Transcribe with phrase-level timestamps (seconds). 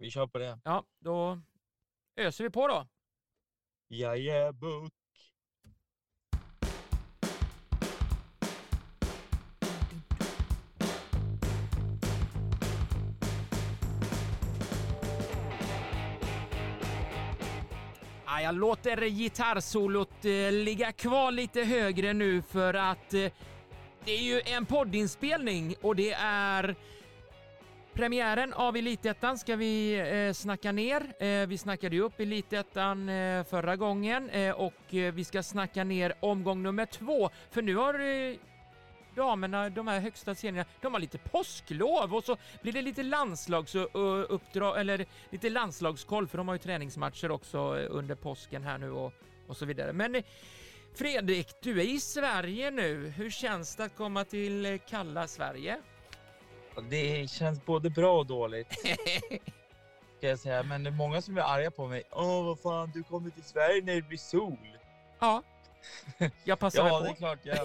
[0.00, 0.58] Vi kör på det.
[0.64, 1.40] Ja, då
[2.16, 2.86] öser vi på då.
[18.26, 23.32] Ja, jag låter gitarrsolot eh, ligga kvar lite högre nu för att eh,
[24.04, 26.76] det är ju en poddinspelning och det är
[28.00, 31.22] Premiären av Elitettan ska vi eh, snacka ner.
[31.22, 35.84] Eh, vi snackade ju upp Elitettan eh, förra gången eh, och eh, vi ska snacka
[35.84, 37.30] ner omgång nummer två.
[37.50, 38.36] För nu har eh,
[39.16, 44.80] damerna, de här högsta serierna, de har lite påsklov och så blir det lite landslagsuppdrag,
[44.80, 49.12] eller lite landslagskoll för de har ju träningsmatcher också eh, under påsken här nu och,
[49.46, 49.92] och så vidare.
[49.92, 50.24] Men eh,
[50.94, 53.08] Fredrik, du är i Sverige nu.
[53.08, 55.78] Hur känns det att komma till eh, kalla Sverige?
[56.88, 58.72] Det känns både bra och dåligt.
[60.18, 60.62] Ska jag säga.
[60.62, 62.02] Men det är många som är arga på mig.
[62.10, 64.56] Åh, vad fan, du kommer till Sverige när det blir sol.
[65.20, 65.42] Ja,
[66.44, 67.14] jag passar Ja, väl det på.
[67.14, 67.38] är klart.
[67.42, 67.56] Jag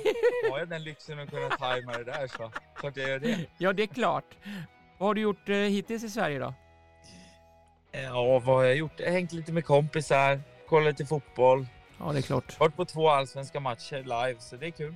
[0.51, 3.45] har jag den lyxen att kunna tajma det där så klart jag gör det.
[3.57, 4.37] Ja, det är klart.
[4.97, 6.53] Vad har du gjort eh, hittills i Sverige då?
[7.91, 8.99] Ja, vad har jag gjort?
[8.99, 11.67] Jag har hängt lite med kompisar, kollat lite fotboll.
[11.99, 12.59] Ja, det är klart.
[12.59, 14.95] Varit på två allsvenska matcher live, så det är kul.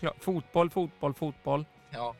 [0.00, 0.16] klart.
[0.24, 1.64] Fotboll, fotboll, fotboll.
[1.90, 2.14] Ja.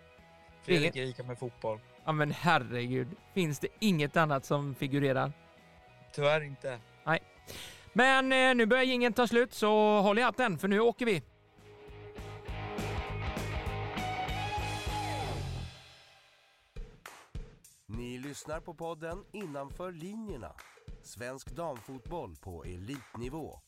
[0.67, 1.81] Fredrik är lika med fotboll.
[2.05, 3.09] Ja, men herregud.
[3.35, 5.33] Finns det inget annat som figurerar?
[6.15, 6.81] Tyvärr inte.
[7.97, 11.23] Men eh, nu börjar ingen ta slut, så håll i hatten, för nu åker vi.
[17.87, 20.53] Ni lyssnar på podden Innanför linjerna.
[21.03, 23.61] Svensk damfotboll på elitnivå.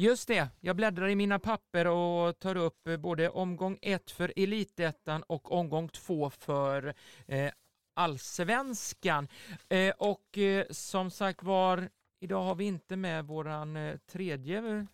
[0.00, 4.32] Just det, jag bläddrar i mina papper och tar upp eh, både omgång ett för
[4.36, 6.94] Elitettan och omgång två för
[7.26, 7.50] eh,
[7.94, 9.28] Allsvenskan.
[9.68, 11.88] Eh, och eh, som sagt var,
[12.20, 14.86] idag har vi inte med våran eh, tredje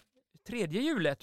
[0.46, 1.22] tredje hjulet,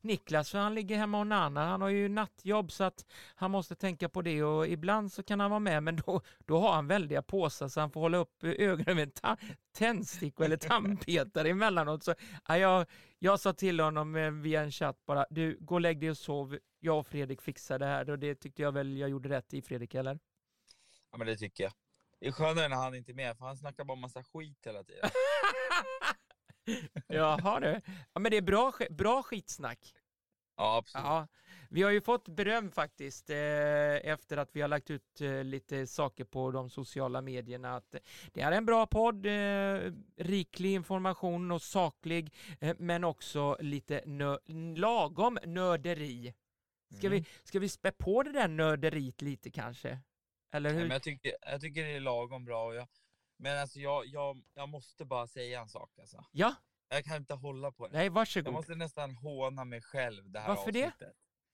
[0.00, 1.66] Niklas, för han ligger hemma och nannar.
[1.66, 3.04] Han har ju nattjobb så att
[3.34, 6.58] han måste tänka på det och ibland så kan han vara med men då, då
[6.58, 9.10] har han väldiga påsar så han får hålla upp eh, ögonen med
[9.76, 12.04] tändstickor eller tandpetare emellanåt.
[12.04, 12.14] Så,
[12.48, 12.86] ja, jag,
[13.18, 16.18] jag sa till honom eh, via en chatt bara, du gå och lägg dig och
[16.18, 19.54] sov, jag och Fredrik fixar det här och det tyckte jag väl jag gjorde rätt
[19.54, 20.18] i Fredrik, eller?
[21.10, 21.72] Ja, men det tycker jag.
[22.20, 24.84] Det är skönare när han inte är med, för han snackar bara massa skit hela
[24.84, 25.10] tiden.
[27.06, 27.80] Jaha du.
[28.12, 29.94] Ja, men det är bra, bra skitsnack.
[30.56, 31.04] Ja, absolut.
[31.04, 31.26] Ja,
[31.70, 33.36] vi har ju fått beröm faktiskt eh,
[34.10, 37.76] efter att vi har lagt ut eh, lite saker på de sociala medierna.
[37.76, 37.94] Att
[38.32, 42.34] det är en bra podd, eh, riklig information och saklig,
[42.78, 46.34] men också lite nö- lagom nörderi.
[46.96, 47.18] Ska, Mm.
[47.18, 49.98] vi, ska vi spä på det där nörderiet lite kanske?
[50.52, 50.88] Eller Nej, hur?
[50.88, 52.64] men jag, tycker, jag tycker det är lagom bra.
[52.66, 52.88] Och jag,
[53.38, 55.98] men alltså jag, jag, jag måste bara säga en sak.
[55.98, 56.24] Alltså.
[56.32, 56.54] Ja,
[56.88, 57.92] Jag kan inte hålla på det.
[57.96, 58.52] nej Jag varsågod.
[58.52, 60.92] måste nästan håna mig själv det här Varför det?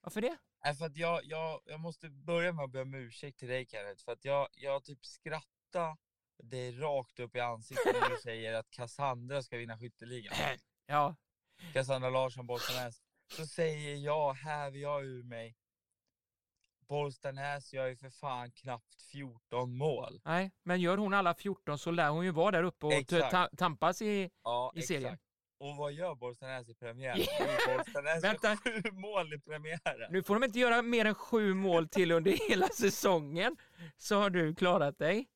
[0.03, 0.37] Varför det?
[0.65, 3.65] Nej, för att jag, jag, jag måste börja med att be om ursäkt till dig
[3.65, 5.97] Kenneth, för att jag, jag typ skrattar
[6.43, 10.33] dig rakt upp i ansiktet när du säger att Cassandra ska vinna skytteligan.
[10.85, 11.15] Ja,
[11.73, 13.01] Cassandra Larsson, Bollstanäs.
[13.27, 15.55] Så säger jag, häver jag ur mig.
[16.87, 20.21] Bollstanäs gör ju för fan knappt 14 mål.
[20.25, 23.49] nej, men gör hon alla 14 så lär hon ju vara där uppe och ta-
[23.57, 24.29] tampas i...
[24.43, 25.03] Ja, I serien.
[25.13, 25.23] exakt.
[25.63, 27.25] Och vad gör Bollstanäs i premiären?
[27.77, 28.57] Bollstanäs Vänta.
[28.57, 30.11] sju mål i premiären.
[30.11, 33.57] Nu får de inte göra mer än sju mål till under hela säsongen,
[33.97, 35.27] så har du klarat dig.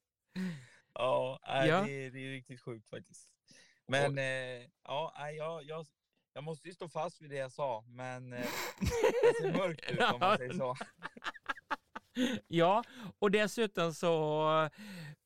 [0.93, 1.81] Ja, nej, Ja.
[1.81, 3.29] Det, är, det är riktigt sjukt faktiskt.
[3.87, 4.23] Men eh,
[4.83, 5.85] ja, jag, jag,
[6.33, 8.39] jag måste ju stå fast vid det jag sa, men eh,
[8.79, 10.75] det ser mörkt ut om man säger så.
[12.47, 12.83] Ja,
[13.19, 14.69] och dessutom så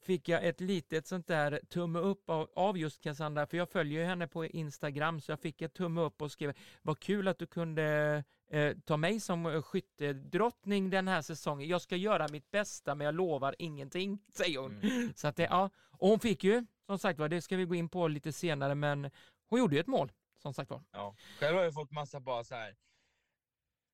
[0.02, 4.06] fick jag ett litet sånt där tumme upp av, av just Cassandra, för jag följer
[4.06, 7.48] henne på Instagram, så jag fick ett tumme upp och skrev vad kul att du
[7.48, 11.68] kunde eh, ta mig som eh, skyttedrottning den här säsongen.
[11.68, 14.82] Jag ska göra mitt bästa, men jag lovar ingenting, säger hon.
[15.16, 17.76] Så att det, ja, och hon fick ju, som sagt var, det ska vi gå
[17.76, 19.12] in på lite senare, men
[19.50, 20.12] hon gjorde ju ett mål,
[20.42, 20.84] som sagt var.
[20.92, 21.16] Ja.
[21.40, 22.76] Själv har jag fått massa bara så här.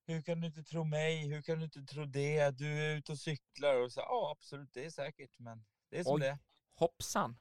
[0.07, 1.27] Hur kan du inte tro mig?
[1.27, 2.49] Hur kan du inte tro det?
[2.57, 3.99] Du är ute och cyklar och så.
[3.99, 6.19] Ja, absolut, det är säkert, men det är som Oj.
[6.21, 6.37] det.
[6.75, 7.37] Hoppsan!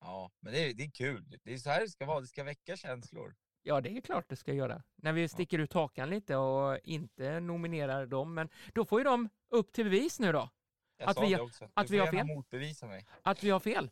[0.00, 1.38] Ja, men det är, det är kul.
[1.44, 2.20] Det är så här det ska vara.
[2.20, 3.34] Det ska väcka känslor.
[3.62, 4.82] Ja, det är klart det ska göra.
[4.96, 9.28] När vi sticker ut hakan lite och inte nominerar dem, men då får ju de
[9.50, 10.48] upp till bevis nu då,
[10.96, 11.70] Jag Att sa vi- det också.
[11.74, 12.26] att du vi får har fel.
[12.26, 13.06] motbevisa mig.
[13.22, 13.90] att vi har fel.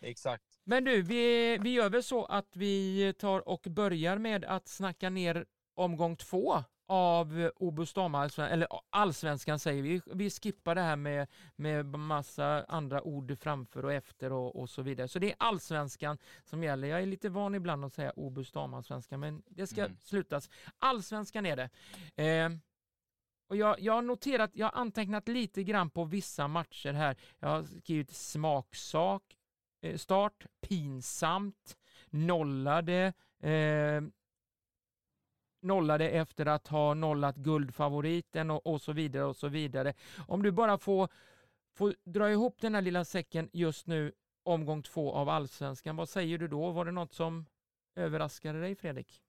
[0.00, 0.44] Exakt.
[0.64, 5.10] Men du, vi, vi gör väl så att vi tar och börjar med att snacka
[5.10, 7.50] ner omgång två av
[7.94, 10.00] damallsvenskan, eller allsvenskan säger vi.
[10.06, 14.82] Vi skippar det här med, med massa andra ord framför och efter och, och så
[14.82, 15.08] vidare.
[15.08, 16.88] Så det är allsvenskan som gäller.
[16.88, 19.96] Jag är lite van ibland att säga Obus damallsvenskan, men det ska Mm.
[20.02, 20.50] slutas.
[20.78, 21.70] Allsvenskan är det.
[22.24, 22.50] Eh,
[23.48, 27.16] och jag, jag har noterat, jag har antecknat lite grann på vissa matcher här.
[27.38, 29.22] Jag har skrivit smaksak,
[29.82, 31.76] eh, start, pinsamt,
[32.10, 33.12] nollade,
[33.42, 34.02] eh,
[35.60, 39.94] nollade efter att ha nollat guldfavoriten och, och så vidare och så vidare.
[40.28, 41.08] Om du bara får,
[41.74, 44.12] får dra ihop den här lilla säcken just nu,
[44.42, 46.70] omgång två av allsvenskan, vad säger du då?
[46.70, 47.46] Var det något som
[47.94, 49.22] överraskade dig Fredrik?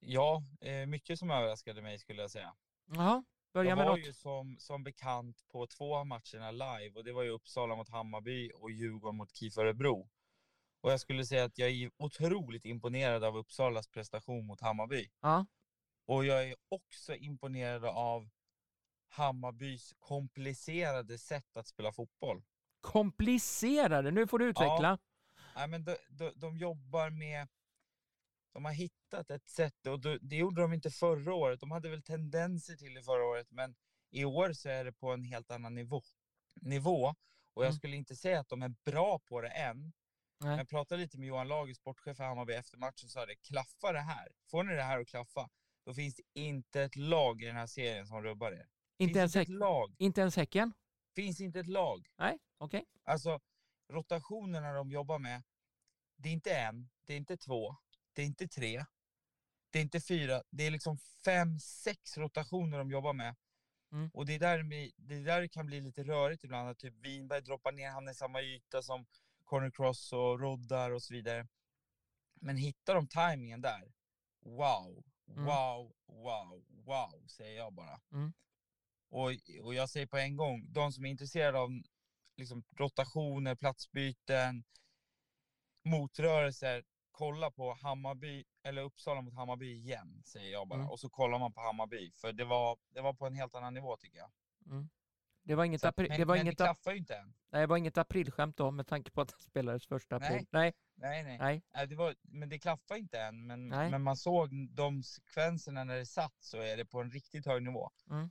[0.00, 2.54] Ja, eh, mycket som överraskade mig skulle jag säga.
[2.86, 4.06] Ja, börja jag med var något.
[4.06, 7.88] ju som, som bekant på två av matcherna live och det var ju Uppsala mot
[7.88, 10.08] Hammarby och Djurgården mot KIF Örebro.
[10.86, 15.08] Och jag skulle säga att jag är otroligt imponerad av Uppsalas prestation mot Hammarby.
[15.20, 15.46] Ja.
[16.06, 18.28] Och jag är också imponerad av
[19.08, 22.42] Hammarbys komplicerade sätt att spela fotboll.
[22.80, 24.98] Komplicerade, nu får du utveckla.
[25.56, 27.48] Nej, men de, de, de jobbar med...
[28.52, 31.60] De har hittat ett sätt och det, det gjorde de inte förra året.
[31.60, 33.74] De hade väl tendenser till det förra året, men
[34.10, 36.02] i år så är det på en helt annan nivå.
[36.54, 37.06] nivå.
[37.54, 37.76] Och jag Mm.
[37.78, 39.92] skulle inte säga att de är bra på det än.
[40.40, 40.56] Nej.
[40.56, 43.36] Jag pratade lite med Johan Lager, sportchef för Hammarby, efter matchen och sa det.
[43.36, 44.28] Klaffa det här.
[44.50, 45.48] Får ni det här att klaffa,
[45.84, 48.68] då finns det inte ett lag i den här serien som rubbar er.
[48.98, 49.94] Inte ens, inte lag.
[49.98, 50.72] inte ens Häcken?
[51.14, 52.06] Finns inte ett lag.
[52.18, 52.84] Nej, okej.
[53.04, 53.40] Alltså,
[53.92, 55.42] rotationerna de jobbar med,
[56.16, 57.76] det är inte en, det är inte två,
[58.12, 58.84] det är inte tre,
[59.70, 63.36] det är inte fyra, det är liksom fem, sex rotationer de jobbar med.
[63.92, 64.10] Mm.
[64.14, 64.62] Och det är, där,
[64.96, 68.12] det är där det kan bli lite rörigt ibland, att typ Winberg droppar ner, hamnar
[68.12, 69.06] i samma yta som
[69.46, 71.46] Corner Cross och Roddar och så vidare.
[72.40, 73.92] Men hittar de tajmingen där,
[74.40, 75.44] wow, Mm.
[75.44, 78.00] wow, wow, wow, säger jag bara.
[78.12, 78.32] Mm.
[79.08, 79.30] Och,
[79.62, 81.70] och jag säger på en gång, de som är intresserade av
[82.36, 84.64] liksom, rotationer, platsbyten,
[85.84, 90.78] motrörelser, kolla på Hammarby, eller Uppsala mot Hammarby igen, säger jag bara.
[90.80, 90.90] Mm.
[90.90, 93.74] Och så kollar man på Hammarby, för det var, det var på en helt annan
[93.74, 94.30] nivå tycker jag.
[95.46, 97.34] Det var inget, att- men det var inget, det ju inte än.
[97.50, 100.30] nej, det var inget aprilskämt då med tanke på att det spelades första april.
[100.30, 100.46] Nej.
[100.50, 101.38] Nej, Nej, nej.
[101.38, 101.62] nej.
[101.74, 103.46] Nej, det var, men det klaffar inte än.
[103.46, 103.90] Men, Nej.
[103.90, 107.62] men man såg de sekvenserna när det satt så är det på en riktigt hög
[107.62, 107.90] nivå.
[108.10, 108.30] Mm.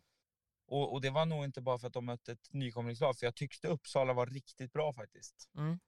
[0.68, 3.36] Och, och det var nog inte bara för att de mötte ett nykomlingslag, för jag
[3.36, 5.50] tyckte Uppsala var riktigt bra faktiskt.
[5.58, 5.80] Mm.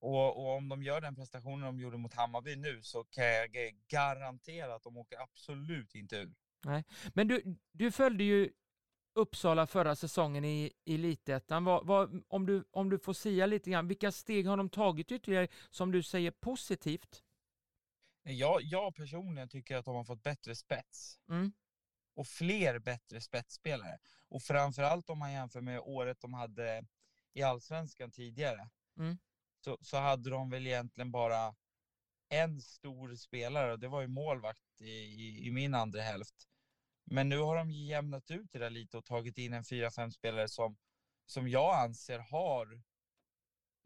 [0.00, 3.50] Och, och om de gör den prestationen de gjorde mot Hammarby nu så kan jag
[3.50, 6.34] ga- garantera att de åker absolut inte ur.
[7.14, 8.50] Men du, du följde ju
[9.14, 11.64] Uppsala förra säsongen i i Elitettan.
[11.64, 15.12] Vad, vad, om, du, om du får säga lite grann, vilka steg har de tagit
[15.12, 17.22] ytterligare som du säger positivt?
[18.22, 21.20] Jag, jag personligen tycker att de har fått bättre spets.
[21.28, 21.52] Mm.
[22.14, 23.98] Och fler bättre spetsspelare.
[24.28, 26.84] Och framförallt om man jämför med året de hade
[27.32, 28.70] i Allsvenskan tidigare.
[28.98, 29.18] Mm.
[29.64, 31.54] Så, så hade de väl egentligen bara
[32.28, 36.48] en stor spelare och det var ju målvakt i, i, i min andra hälft.
[37.04, 40.48] Men nu har de jämnat ut det där lite och tagit in en 4-5 spelare
[40.48, 40.76] som,
[41.26, 42.82] som jag anser har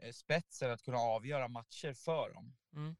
[0.03, 2.57] eh, spetsen att kunna avgöra matcher för dem.
[2.73, 2.97] Mm.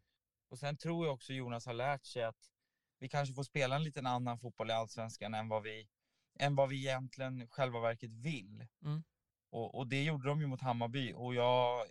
[0.49, 2.51] Och sen tror jag också Jonas har lärt sig att
[2.99, 5.89] vi kanske får spela en liten annan fotboll i Allsvenskan än vad vi,
[6.39, 8.67] än vad vi egentligen själva verket vill.
[8.83, 9.05] Mm.
[9.51, 11.87] Och, och det gjorde de ju mot Hammarby och jag,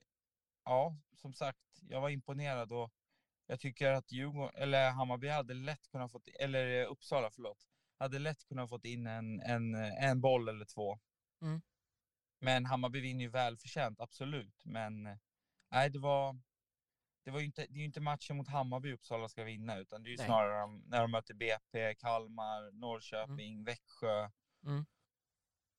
[0.66, 2.92] ja, som sagt, jag var imponerad och
[3.48, 7.68] jag tycker att Djurgården, eller Hammarby hade lätt kunnat fått, eller eh, Uppsala, förlåt,
[7.98, 11.00] hade lätt kunnat fått in en, en, en boll eller två.
[11.42, 11.62] Mm.
[12.40, 14.62] Men Hammarby vinner ju välförtjänt, absolut.
[14.66, 15.18] Men eh,
[15.72, 16.40] nej, det var,
[17.26, 20.10] det var inte, det är ju inte matchen mot Hammarby Uppsala ska vinna, utan det
[20.10, 20.26] är ju Nej.
[20.26, 24.30] snarare när de möter BP, Kalmar, Norrköping, Växjö
[24.66, 24.86] Mm.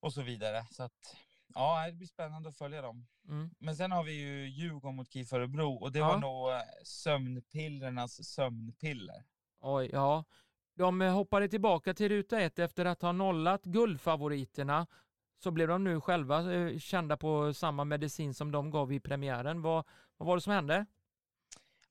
[0.00, 0.66] och så vidare.
[0.70, 1.16] Så att,
[1.54, 3.06] ja, det blir spännande att följa dem.
[3.28, 3.50] Mm.
[3.58, 6.06] Men sen har vi ju Djurgården mot KIF Örebro och det Ja.
[6.08, 9.24] var nog eh, sömnpillernas sömnpiller.
[9.60, 10.24] Oj, ja.
[10.76, 14.86] De eh, hoppade tillbaka till ruta ett efter att ha nollat guldfavoriterna.
[15.38, 19.62] Så blev de nu själva eh, kända på samma medicin som de gav i premiären.
[19.62, 20.86] Vad, vad var det som hände?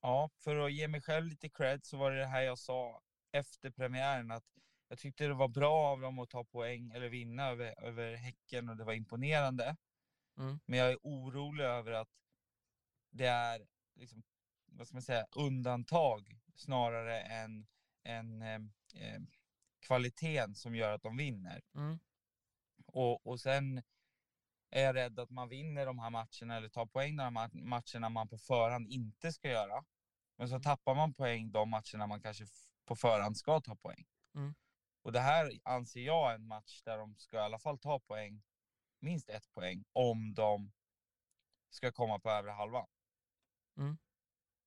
[0.01, 3.01] Ja, för att ge mig själv lite cred så var det det här jag sa
[3.31, 4.43] efter premiären att
[4.87, 8.69] jag tyckte det var bra av dem att ta poäng eller vinna över, över Häcken
[8.69, 9.75] och det var imponerande.
[10.37, 10.59] Mm.
[10.65, 12.09] Men jag är orolig över att
[13.11, 14.23] det är liksom,
[14.65, 17.67] vad ska man säga, undantag snarare än,
[18.05, 18.61] än eh,
[18.93, 19.21] eh,
[19.79, 21.61] kvaliteten som gör att de vinner.
[21.75, 21.99] Mm.
[22.85, 23.83] Och, och sen
[24.69, 27.63] är jag rädd att man vinner de här matcherna eller tar poäng de här ma-
[27.63, 29.85] matcherna man på förhand inte ska göra.
[30.37, 30.63] Men så Mm.
[30.63, 32.45] tappar man poäng de matcherna man kanske
[32.85, 34.07] på förhand ska ta poäng.
[34.35, 34.55] Mm.
[35.01, 37.99] Och det här anser jag är en match där de ska i alla fall ta
[37.99, 38.43] poäng,
[38.99, 40.71] minst ett poäng, om de
[41.69, 42.87] ska komma på övre halvan.
[43.77, 43.97] Mm.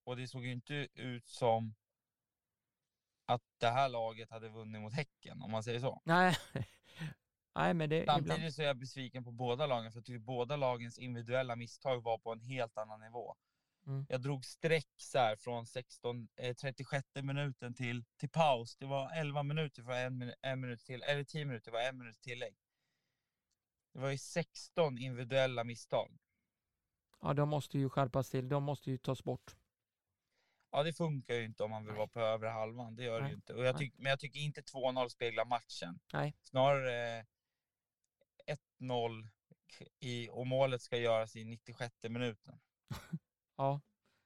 [0.04, 1.75] Och det såg ju inte ut som
[3.28, 6.02] att det här laget hade vunnit mot Häcken, om man säger så.
[6.04, 6.37] Nej,
[7.54, 8.54] Nej men det Samtidigt ibland...
[8.54, 12.18] så är jag besviken på båda lagen, för jag tycker båda lagens individuella misstag var
[12.18, 13.37] på en helt annan nivå.
[13.87, 14.06] Mm.
[14.08, 18.76] Jag drog streck så här från 16, eh, 36 minuten till, till paus.
[18.76, 22.20] Det var 11 minuter för en, en minut till, eller 10 minuter var en minut
[22.20, 22.56] tillägg.
[23.92, 26.18] Det var ju 16 individuella misstag.
[27.20, 28.49] Ja, de måste ju skärpas till.
[28.49, 29.56] De måste ju tas bort.
[30.71, 32.97] Ja, det funkar ju inte om man vill vara på övre halvan.
[32.97, 33.31] Det gör det Nej.
[33.31, 33.55] ju inte.
[33.55, 36.01] Och jag tyck, men jag tycker inte 2-0 speglar matchen.
[36.13, 36.35] Nej.
[36.43, 37.25] Snarare eh,
[38.81, 39.29] 1-0
[39.79, 42.59] k- i, och målet ska göras i 96 minuten.
[43.57, 43.81] Ja,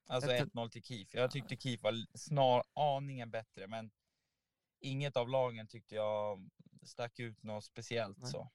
[0.09, 1.15] Alltså Jag 1-0 till KIF.
[1.15, 3.91] Jag tyckte KIF var snar aningen bättre, men
[4.81, 6.49] inget av lagen tyckte jag
[6.83, 8.31] stack ut något speciellt Nej.
[8.31, 8.51] så.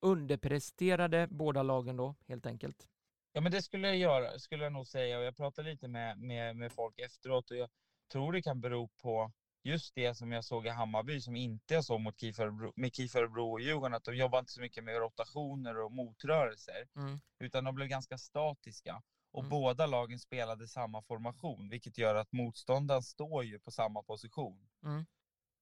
[0.00, 2.88] underpresterade båda lagen då, helt enkelt.
[3.36, 5.18] Ja, men det skulle jag göra, skulle jag nog säga.
[5.18, 7.70] Och jag pratade lite med, med, med folk efteråt och jag
[8.12, 11.84] tror det kan bero på just det som jag såg i Hammarby som inte jag
[11.84, 12.36] såg mot KIF
[12.76, 16.88] med KIF Örebro och Djurgården, att de jobbar inte så mycket med rotationer och motrörelser,
[16.96, 17.20] Mm.
[17.38, 19.02] utan de blev ganska statiska.
[19.30, 19.50] Och Mm.
[19.50, 24.68] båda lagen spelade samma formation, vilket gör att motståndaren står ju på samma position.
[24.82, 25.06] Mm.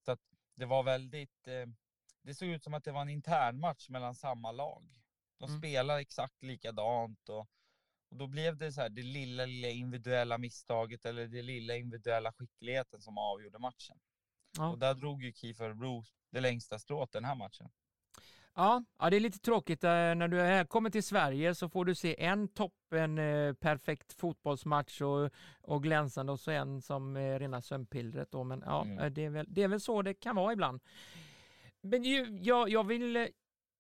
[0.05, 0.21] Så att
[0.57, 1.67] det var väldigt, eh,
[2.23, 5.01] det såg ut som att det var en intern match mellan samma lag.
[5.39, 5.59] De Mm.
[5.59, 7.49] spelar exakt likadant och,
[8.15, 12.33] och då blev det så här det lilla, lilla individuella misstaget eller det lilla individuella
[12.33, 13.97] skickligheten som avgjorde matchen.
[14.57, 14.69] Ja.
[14.69, 17.69] Och där drog ju KIF Örebro det längsta strået den här matchen.
[18.55, 19.85] Ja, ja, det är lite tråkigt.
[19.85, 24.13] eh, När du är- kommer till Sverige så får du se en toppen eh, perfekt
[24.13, 25.31] fotbollsmatch och,
[25.61, 28.31] och glänsande och så en som eh, rena sömnpillret.
[28.31, 28.45] Då.
[28.45, 28.99] Men ja, Mm.
[28.99, 30.81] eh, det, är väl, det är väl så det kan vara ibland.
[31.81, 33.29] Men ju, jag, jag, vill,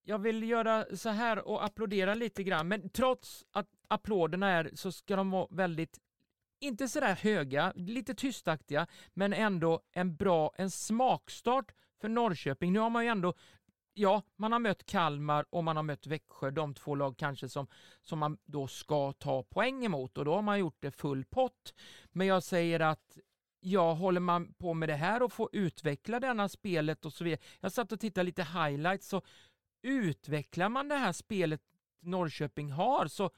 [0.04, 2.68] jag vill göra så här och applådera lite grann.
[2.68, 6.00] Men trots att applåderna är så ska de vara väldigt
[6.60, 12.72] inte sådär höga, lite tystaktiga, men ändå en bra, en smakstart för Norrköping.
[12.72, 13.34] Nu har man ju ändå
[13.96, 17.66] Ja, man har mött Kalmar och man har mött Växjö, de två lag kanske som,
[18.00, 21.74] som man då ska ta poäng emot och då har man gjort det full pott.
[22.12, 23.18] Men jag säger att
[23.60, 27.40] ja, håller man på med det här och får utveckla denna spelet och så vidare.
[27.60, 29.26] Jag satt och tittade lite highlights och
[29.84, 31.62] utvecklar man det här spelet
[32.00, 33.30] Norrköping har så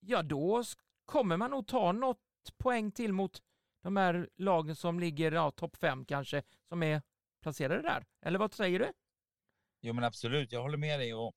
[0.00, 0.64] ja, då
[1.04, 2.18] kommer man nog ta något
[2.58, 3.42] poäng till mot
[3.82, 7.02] de här lagen som ligger ja, topp fem kanske, som är
[7.42, 8.06] placerade där.
[8.22, 8.92] Eller vad säger du?
[9.80, 11.14] Jo men absolut, jag håller med dig.
[11.14, 11.34] Och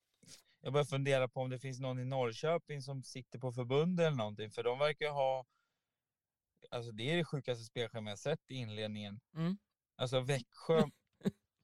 [0.62, 4.18] jag börjar fundera på om det finns någon i Norrköping som sitter på förbund eller
[4.18, 5.46] någonting, för de verkar ha...
[6.70, 9.20] Alltså det är det sjukaste spelschemat jag sett i inledningen.
[9.36, 9.58] Mm.
[9.96, 10.84] Alltså Växjö,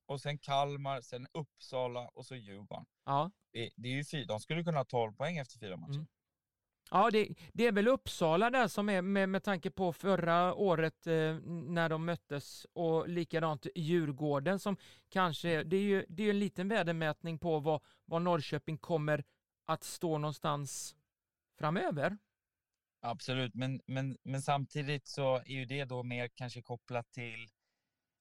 [0.09, 2.85] och sen Kalmar, sen Uppsala och så Djurgården.
[3.05, 3.31] Ja.
[3.51, 5.93] Det, det är ju fyra, de skulle kunna ha 12 poäng efter fyra matcher.
[5.93, 6.07] Mm.
[6.91, 11.07] Ja, det, det är väl Uppsala där som är med, med tanke på förra året
[11.07, 14.77] eh, när de möttes och likadant Djurgården som
[15.09, 19.23] kanske, det är ju det är en liten värdemätning på vad, vad Norrköping kommer
[19.65, 20.95] att stå någonstans
[21.59, 22.17] framöver.
[23.01, 27.49] Absolut, men, men, men samtidigt så är ju det då mer kanske kopplat till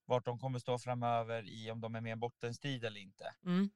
[0.09, 3.33] vart de kommer stå framöver i om de är med i en bottenstrid eller inte.
[3.45, 3.69] Mm.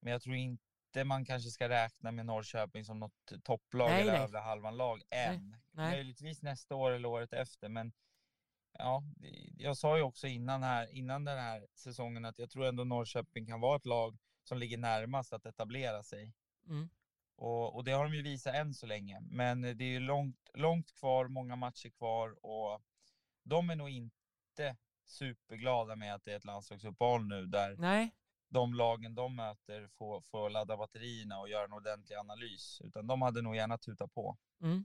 [0.00, 4.12] Men jag tror inte man kanske ska räkna med Norrköping som något topplag Nej, eller
[4.12, 4.22] nej.
[4.22, 5.56] övre halvan-lag än.
[5.70, 5.90] nej.
[5.90, 7.92] Möjligtvis nästa år eller året efter, men
[8.78, 9.02] ja,
[9.56, 13.46] jag sa ju också innan, här, innan den här säsongen att jag tror ändå Norrköping
[13.46, 16.34] kan vara ett lag som ligger närmast att etablera sig.
[16.66, 16.90] Mm.
[17.36, 19.20] Och, och det har de ju visat än så länge.
[19.20, 22.82] Men det är ju långt, långt kvar, många matcher kvar och
[23.42, 24.76] de är nog inte
[25.10, 28.14] superglada med att det är ett landslagsuppehåll nu där Nej,
[28.48, 32.80] de lagen de möter får, får ladda batterierna och göra en ordentlig analys.
[32.84, 34.36] Utan de hade nog gärna tutat på.
[34.62, 34.84] Mm.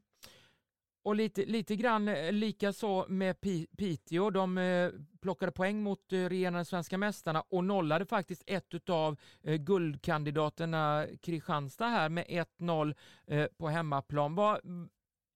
[1.03, 4.29] Och lite, lite grann eh, lika så med Pi- Piteå.
[4.29, 4.91] De eh,
[5.21, 11.87] plockade poäng mot eh, regerande svenska mästarna och nollade faktiskt ett av eh, guldkandidaterna Kristianstad
[11.87, 12.25] här med
[12.59, 12.95] 1-0
[13.27, 14.35] eh, på hemmaplan.
[14.35, 14.59] Vad,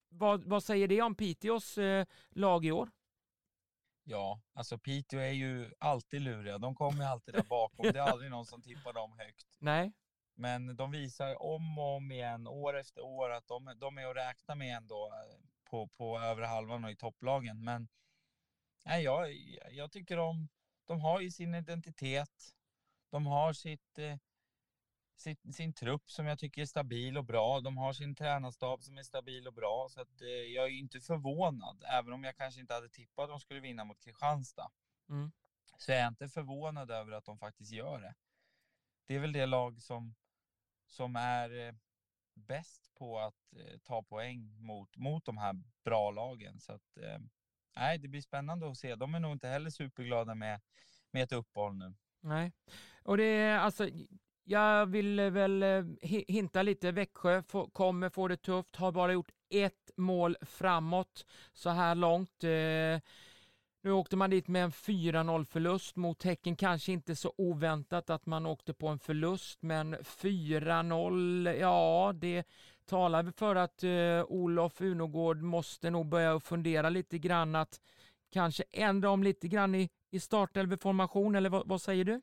[0.09, 2.89] vad, vad säger det om Piteås eh, lag i år?
[4.09, 6.57] Ja, alltså Piteå är ju alltid luriga.
[6.57, 7.91] De kommer alltid där bakom.
[7.91, 9.47] Det är aldrig någon som tippar dem högt.
[9.59, 9.91] Nej,
[10.35, 14.15] Men de visar om och om igen, år efter år, att de, de är att
[14.15, 15.39] räkna med ändå eh,
[15.69, 17.63] på, på övre halvan och i topplagen.
[17.63, 17.87] Men
[18.85, 19.33] nej, jag,
[19.71, 20.49] jag tycker de,
[20.85, 22.55] de har ju sin identitet.
[23.09, 24.17] De har sitt, eh,
[25.21, 27.59] sitt, sin trupp som jag tycker är stabil och bra.
[27.59, 29.87] De har sin tränarstab som är stabil och bra.
[29.89, 33.29] Så att, eh, jag är inte förvånad, även om jag kanske inte hade tippat att
[33.29, 34.71] de skulle vinna mot Kristianstad.
[35.09, 35.31] Mm.
[35.77, 38.13] så är jag inte förvånad över att de faktiskt gör det.
[39.05, 40.15] Det är väl det lag som,
[40.87, 41.73] som är eh,
[42.33, 46.59] bäst på att eh, ta poäng mot, mot de här bra lagen.
[46.59, 47.19] Så att, eh,
[47.75, 48.95] nej, det blir spännande att se.
[48.95, 50.61] De är nog inte heller superglada med,
[51.11, 51.95] med ett uppehåll nu.
[52.21, 52.51] Nej,
[53.03, 53.89] och det är alltså,
[54.49, 55.83] jag vill eh, väl eh,
[56.27, 56.91] hinta lite.
[56.91, 62.43] Växjö kommer få det tufft, har bara gjort ett mål framåt så här långt.
[62.43, 63.01] Eh,
[63.81, 66.55] nu åkte man dit med en 4-0 förlust mot Häcken.
[66.55, 72.43] Kanske inte så oväntat att man åkte på en förlust, men 4-0, ja, det
[72.85, 77.79] talar för att uh, Olof Unogård måste nog börja fundera lite grann att
[78.31, 82.21] kanske ändra om lite grann i, i startelveformation, eller vad, vad, säger du?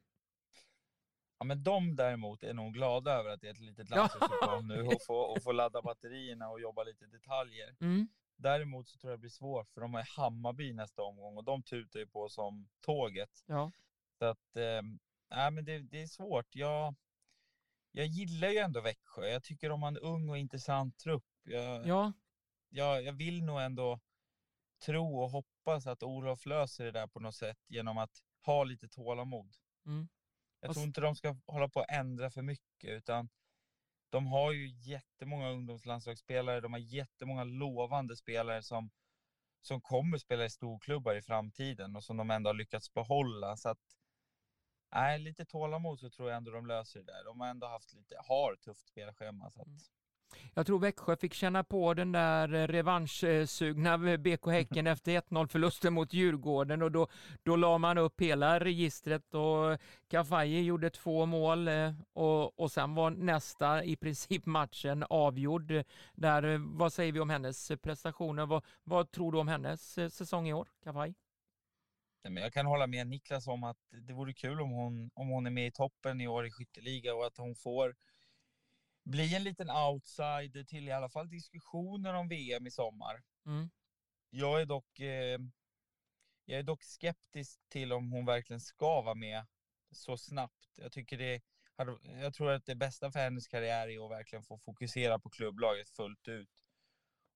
[1.39, 4.83] Ja, men de däremot är nog glada över att det är ett litet landslagsuppehåll nu
[4.83, 7.77] och få, och få ladda batterierna och jobba lite detaljer.
[7.81, 8.09] Mm.
[8.37, 11.63] Däremot så tror jag det blir svårt för de har Hammarby nästa omgång och de
[11.63, 13.45] tutar ju på som tåget.
[13.47, 13.73] Ja.
[14.19, 14.83] Så att, eh,
[15.51, 16.55] men det, det, är svårt.
[16.55, 16.95] Jag,
[17.93, 19.27] jag gillar ju ändå Växjö.
[19.27, 21.25] Jag tycker de har en ung och intressant trupp.
[21.45, 22.13] Jag, ja.
[22.69, 24.01] jag, jag vill nog ändå
[24.85, 28.89] tro och hoppas att Olof löser det där på något sätt genom att ha lite
[28.89, 29.57] tålamod.
[29.87, 30.09] Mm.
[30.61, 33.29] Jag tror inte de ska hålla på att ändra för mycket utan
[34.11, 38.91] de har ju jättemånga ungdomslandslagsspelare, de har jättemånga lovande spelare som,
[39.63, 43.57] som kommer spela i storklubbar i framtiden och som de ändå har lyckats behålla.
[43.57, 43.79] Så att,
[44.95, 47.25] nej, lite tålamod så tror jag ändå de löser det där.
[47.25, 49.51] De har ändå haft lite, har tufft spelschema.
[49.51, 49.79] Så att, mm.
[50.55, 55.93] Jag tror Växjö fick känna på den där eh, revanschsugna BK Häcken efter 1-0 förlusten
[55.95, 57.09] mot Djurgården och då,
[57.43, 62.95] då la man upp hela registret och Kafaji gjorde två mål eh, och, och sen
[62.95, 65.73] var nästa i princip matchen avgjord.
[66.15, 68.47] Där, eh, vad säger vi om hennes prestationer?
[68.47, 71.15] Vad, vad tror du om hennes säsong i år, Kafaji?
[72.35, 75.51] Jag kan hålla med Niklas om att det vore kul om hon, om hon är
[75.51, 77.95] med i toppen i år i skytteliga och att hon får
[79.07, 83.23] bli en liten outsider till i alla fall diskussioner om VM i sommar.
[83.47, 83.71] Mm.
[84.31, 85.39] Jag är dock eh,
[86.45, 89.47] jag är dock skeptisk till om hon verkligen ska vara med
[89.91, 90.79] så snabbt.
[90.79, 91.41] Jag tycker det
[92.03, 95.91] jag tror att det bästa för hennes karriär är att verkligen få fokusera på klubblaget
[95.91, 96.65] fullt ut.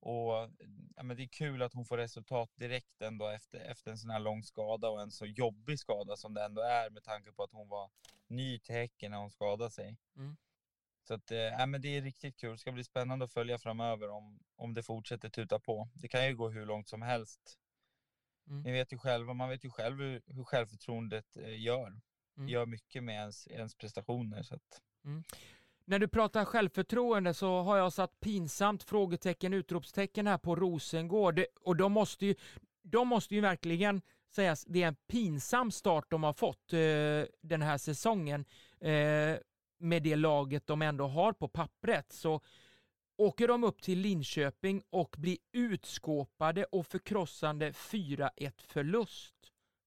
[0.00, 0.50] Och
[0.96, 4.10] ja, men det är kul att hon får resultat direkt ändå efter, efter en sån
[4.10, 7.42] här lång skada och en så jobbig skada som det ändå är med tanke på
[7.42, 7.90] att hon var
[8.26, 9.96] ny till Häcken när hon skadade sig.
[10.16, 10.36] Mm.
[11.10, 12.52] Så att, äh, men det är riktigt kul.
[12.52, 15.88] Det ska bli spännande att följa framöver om, om det fortsätter tuta på.
[15.94, 17.58] Det kan ju gå hur långt som helst.
[18.48, 18.62] Mm.
[18.62, 22.00] Ni vet ju själva, man vet ju själv hur, hur självförtroendet eh, gör.
[22.36, 22.48] Mm.
[22.48, 24.42] Gör mycket med ens, ens prestationer.
[24.42, 24.80] Så att...
[25.04, 25.24] mm.
[25.84, 31.44] När du pratar självförtroende så har jag satt pinsamt frågetecken, utropstecken här på Rosengård.
[31.60, 32.34] Och de måste ju,
[32.82, 36.78] de måste ju verkligen sägas, det är en pinsam start de har fått eh,
[37.42, 38.44] den här säsongen.
[38.80, 39.38] Eh,
[39.80, 42.12] med det laget de ändå har på pappret.
[42.12, 42.40] Så
[43.16, 49.34] åker de upp till Linköping och blir utskåpade och förkrossande 4-1 förlust.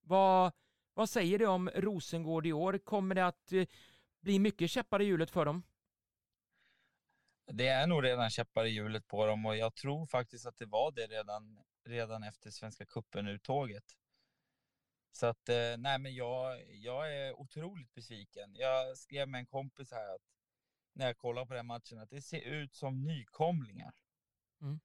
[0.01, 0.51] Vad,
[0.93, 2.77] vad säger det om Rosengård i år?
[2.77, 3.65] Kommer det att eh,
[4.21, 5.63] bli mycket käppar i hjulet för dem?
[7.51, 10.65] Det är nog redan käppar i hjulet på dem och jag tror faktiskt att det
[10.65, 13.83] var det redan, redan efter Svenska cupen-uttåget.
[15.15, 18.55] Så att, eh, nej men jag, jag är otroligt besviken.
[18.55, 20.21] Jag skrev med en kompis här att
[20.93, 23.93] när jag kollar på den matchen att det ser ut som nykomlingar.
[24.61, 24.79] Mm.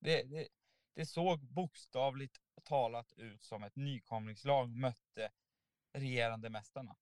[0.00, 0.48] Det, det,
[0.94, 5.30] det såg bokstavligt talat ut som ett nykomlingslag mötte
[5.92, 6.96] regerande mästarna.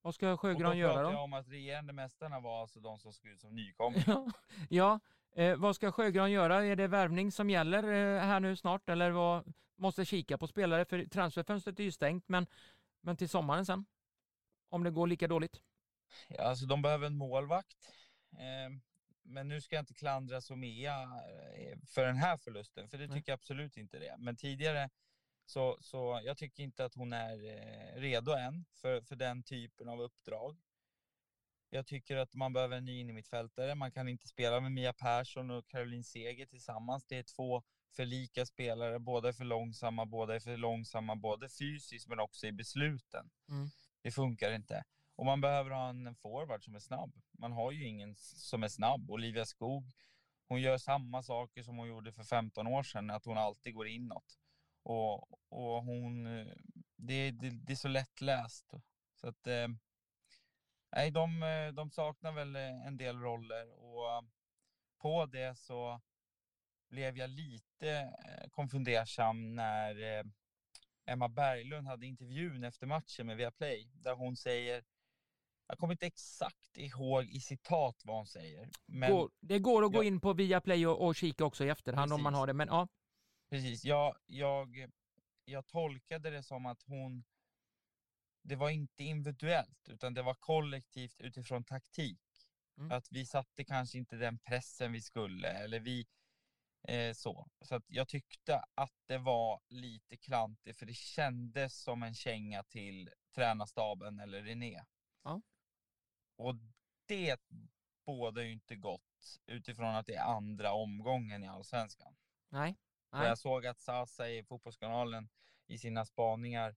[0.00, 1.08] Vad ska Sjögran göra då?
[1.08, 4.32] Då jag om att regerande mästarna var alltså de som såg ut som nykomlingar.
[4.68, 5.00] ja,
[5.34, 6.64] Eh, vad ska Sjögran göra?
[6.64, 9.52] Är det värvning som gäller eh, här nu snart eller vad?
[9.76, 12.46] Måste kika på spelare för transferfönstret är ju stängt men,
[13.00, 13.84] men till sommaren sen?
[14.68, 15.60] Om det går lika dåligt?
[16.28, 17.88] Ja, alltså de behöver en målvakt.
[18.32, 18.78] Eh,
[19.22, 23.14] men nu ska jag inte klandra Somea eh, för den här förlusten, för det tycker
[23.14, 23.24] Nej.
[23.26, 24.16] jag absolut inte det.
[24.18, 24.90] Men tidigare
[25.46, 29.88] så, så jag tycker inte att hon är eh, redo än för, för den typen
[29.88, 30.56] av uppdrag.
[31.74, 33.74] Jag tycker att man behöver en ny innermittfältare.
[33.74, 37.04] Man kan inte spela med Mia Persson och Caroline Seger tillsammans.
[37.06, 37.62] Det är två
[37.96, 38.98] för lika spelare.
[38.98, 43.30] Båda är för långsamma, båda är för långsamma, både fysiskt men också i besluten.
[43.48, 43.68] Mm.
[44.02, 44.84] Det funkar inte.
[45.16, 47.16] Och man behöver ha en forward som är snabb.
[47.38, 49.10] Man har ju ingen som är snabb.
[49.10, 49.92] Olivia Skog,
[50.48, 53.86] hon gör samma saker som hon gjorde för 15 år sedan, att hon alltid går
[53.88, 54.38] inåt.
[54.82, 56.24] Och, och hon,
[56.96, 58.74] det, det, det är så lättläst.
[59.20, 59.68] Så att eh,
[60.92, 64.22] nej, de, eh, de saknar väl eh, en del roller och eh,
[64.98, 66.00] på det så
[66.88, 68.12] blev jag lite
[68.50, 70.24] konfundersam när
[71.06, 74.84] Emma Berglund hade intervjun efter matchen med Viaplay där hon säger
[75.66, 78.68] jag kommer inte exakt ihåg i citat vad hon säger.
[78.86, 80.06] Men Går, det går att gå Ja.
[80.06, 82.38] in på Viaplay och, och kika också i efterhand om man Precis.
[82.38, 82.88] har det, men ja.
[83.50, 84.88] Precis, jag, jag,
[85.44, 87.24] jag tolkade det som att hon...
[88.42, 92.20] Det var inte individuellt, utan det var kollektivt utifrån taktik.
[92.78, 92.92] Mm.
[92.92, 96.06] Att vi satte kanske inte den pressen vi skulle, eller vi...
[96.88, 97.48] Eh, så.
[97.60, 102.62] Så att jag tyckte att det var lite klantigt, för det kändes som en känga
[102.62, 104.84] till tränarstaben eller René.
[105.22, 105.42] Ja.
[106.36, 106.54] Och
[107.06, 107.40] det
[108.04, 112.16] bådar ju inte gott utifrån att det är andra omgången i Allsvenskan.
[112.48, 112.76] Nej.
[113.10, 113.28] För Nej.
[113.28, 115.28] jag såg att Sasa i Fotbollskanalen
[115.66, 116.76] i sina spaningar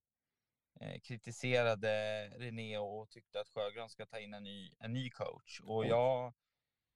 [1.02, 5.62] kritiserade René och tyckte att Sjögren ska ta in en ny, en ny coach.
[5.64, 6.34] Och jag,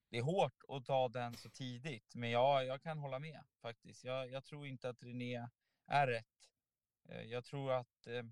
[0.09, 4.03] det är hårt att ta den så tidigt, men jag, jag kan hålla med faktiskt.
[4.03, 5.47] Jag, jag tror inte att René
[5.87, 6.49] är rätt.
[7.09, 8.23] Eh, jag tror att eh,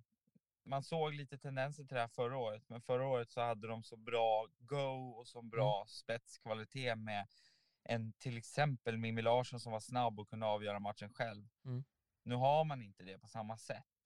[0.63, 3.83] man såg lite tendenser till det här förra året, men förra året så hade de
[3.83, 7.27] så bra go och så bra spetskvalitet med
[7.83, 11.47] en till exempel Mimmi Larsson som var snabb och kunde avgöra matchen själv.
[11.65, 11.83] Mm.
[12.23, 13.96] Nu har man inte det på samma sätt.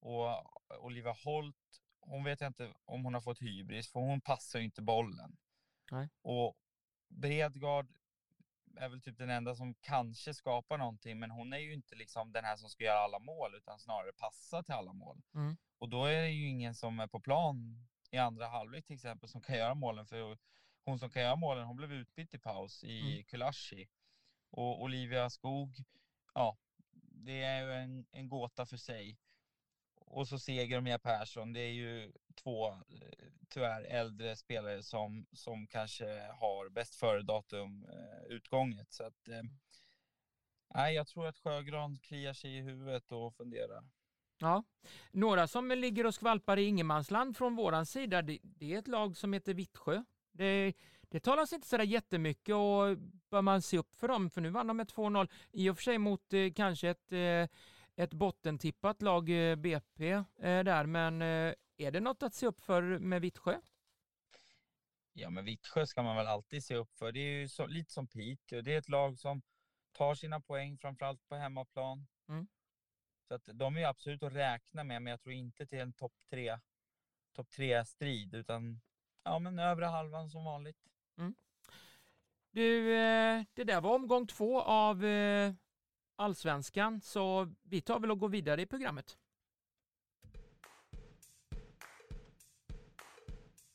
[0.00, 0.44] Och
[0.84, 1.56] Olivia Holt,
[2.00, 5.36] hon vet jag inte om hon har fått hybris, för hon passar ju inte bollen.
[5.90, 6.08] Nej.
[6.22, 6.56] Och
[7.08, 7.86] Bredgard
[8.76, 12.32] är väl typ den enda som kanske skapar någonting, men hon är ju inte liksom
[12.32, 15.22] den här som ska göra alla mål, utan snarare passa till alla mål.
[15.34, 15.56] Mm.
[15.78, 19.28] Och då är det ju ingen som är på plan i andra halvlek till exempel
[19.28, 20.38] som kan göra målen, för
[20.84, 23.24] hon som kan göra målen, hon blev utbytt i paus i Mm.
[23.24, 23.88] Kulashi.
[24.50, 25.76] Och Olivia Skog,
[26.34, 26.56] ja,
[27.24, 29.18] det är ju en, en gåta för sig.
[30.10, 32.76] Och så Seger och Mia Persson, det är ju två eh,
[33.48, 36.04] tyvärr äldre spelare som, som kanske
[36.40, 38.92] har bäst före-datum eh, utgånget.
[38.92, 43.84] Så att, eh, jag tror att Sjögran kliar sig i huvudet och funderar.
[44.38, 44.64] Ja.
[45.10, 49.16] Några som ligger och skvalpar i ingenmansland från våran sida, det, det är ett lag
[49.16, 50.04] som heter Vittsjö.
[50.32, 52.98] Det, det talas inte sådär jättemycket och
[53.30, 55.28] bör man se upp för dem, för nu vann de med 2-0.
[55.52, 57.56] I och för sig mot eh, kanske ett, eh,
[58.00, 62.60] ett bottentippat lag, eh, BP, eh, där, men eh, är det något att se upp
[62.60, 63.60] för med Vittsjö?
[65.12, 67.12] Ja, men Vittsjö ska man väl alltid se upp för.
[67.12, 68.62] Det är ju så, lite som Piteå.
[68.62, 69.42] Det är ett lag som
[69.92, 72.06] tar sina poäng, framförallt på hemmaplan.
[72.28, 72.46] Mm.
[73.28, 75.92] Så att de är ju absolut att räkna med, men jag tror inte till en
[75.92, 76.58] topp tre,
[77.32, 78.80] topp tre strid, utan
[79.22, 80.78] ja, men övre halvan som vanligt.
[82.50, 85.04] Du, eh, det där var omgång två av
[86.20, 89.16] Allsvenskan, så vi tar väl och går vidare i programmet.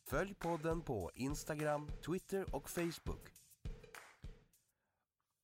[0.07, 3.29] Följ podden på Instagram, Twitter och Facebook.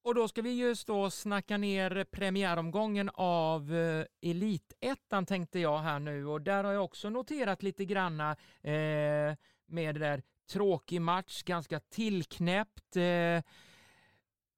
[0.04, 6.00] Och då ska vi just då snacka ner premiäromgången av eh, Elitettan tänkte jag här
[6.00, 9.36] nu och där har jag också noterat lite granna eh,
[9.66, 12.96] med det där tråkig match, ganska tillknäppt.
[12.96, 13.42] Eh,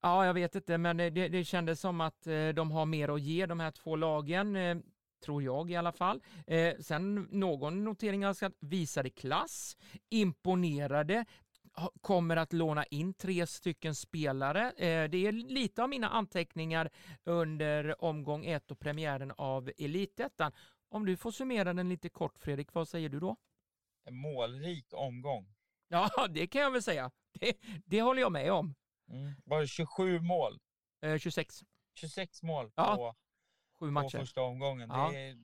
[0.04, 3.20] ja, jag vet inte, men det, det kändes som att eh, de har mer att
[3.20, 4.56] ge de här två lagen.
[4.56, 4.76] Eh,
[5.24, 6.22] tror jag i alla fall.
[6.46, 9.76] Eh, sen någon notering alltså att visade klass,
[10.10, 11.24] imponerade,
[12.00, 14.70] kommer att låna in tre stycken spelare.
[14.70, 16.90] Eh, det är lite av mina anteckningar
[17.24, 20.52] under omgång ett och premiären av Elitettan.
[20.88, 23.36] Om du får summera den lite kort Fredrik, vad säger du då?
[24.04, 25.54] En målrik omgång.
[25.88, 27.10] Ja, det kan jag väl säga.
[27.32, 28.74] Det, det håller jag med om.
[29.14, 29.34] Mm.
[29.44, 30.60] Var det 27 mål?
[31.02, 31.60] Eh, 26,
[31.94, 33.14] 26 mål Ja, på,
[33.78, 34.18] sju på matcher.
[34.18, 34.90] första omgången.
[34.90, 35.10] Ja.
[35.10, 35.36] Det, är,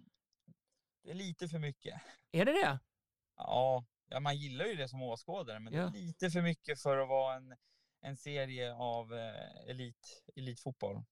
[1.02, 2.00] det är lite för mycket.
[2.32, 2.78] Är det det?
[3.36, 5.86] Ja, ja, man gillar ju det som åskådare, men det Ja.
[5.86, 7.56] är lite för mycket för att vara en,
[8.00, 11.02] en serie av eh, elit, elitfotboll.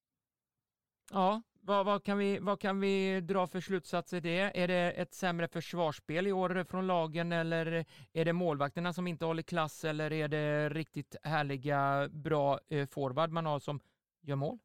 [1.10, 4.60] Ja, vad, vad, kan vi, vad kan vi dra för slutsatser det?
[4.60, 9.24] Är det ett sämre försvarsspel i år från lagen eller är det målvakterna som inte
[9.24, 13.80] håller klass eller är det riktigt härliga, bra eh, forward man har som
[14.20, 14.58] gör mål?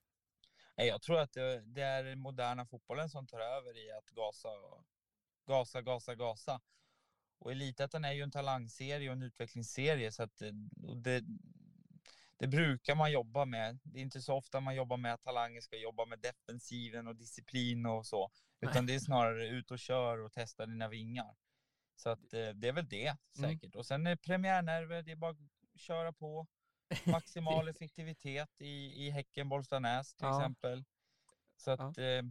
[0.76, 4.50] Jag tror att eh, det, är den moderna fotbollen som tar över i att gasa,
[5.48, 6.62] gasa, gasa, gasa.
[7.39, 10.52] Och Elitettan är ju en talangserie och en utvecklingsserie, så att eh,
[10.96, 11.24] det,
[12.38, 13.80] det, brukar man jobba med.
[13.84, 17.15] Det är inte så ofta man jobbar med att talanger ska jobba med defensiven och
[17.15, 21.36] disciplin och så, utan det är snarare ut och kör och testa dina vingar.
[21.96, 23.52] Så att eh, det är väl det Mm.
[23.52, 23.76] säkert.
[23.76, 26.48] Och sen är premiärnerver, det är bara att köra på.
[27.06, 30.38] Maximal effektivitet i, i Häcken Bollstanäs till Ja.
[30.39, 30.84] exempel.
[31.58, 32.24] Så att, eh, Jag,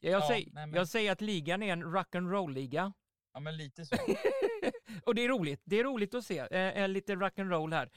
[0.00, 2.92] Ja, säger, nej, men- jag säger att ligan är en rock and roll liga
[3.32, 3.96] ja men lite så.
[5.04, 5.60] och det är roligt.
[5.64, 6.38] Det är roligt att se.
[6.38, 7.90] Eh, lite rock'n'roll här.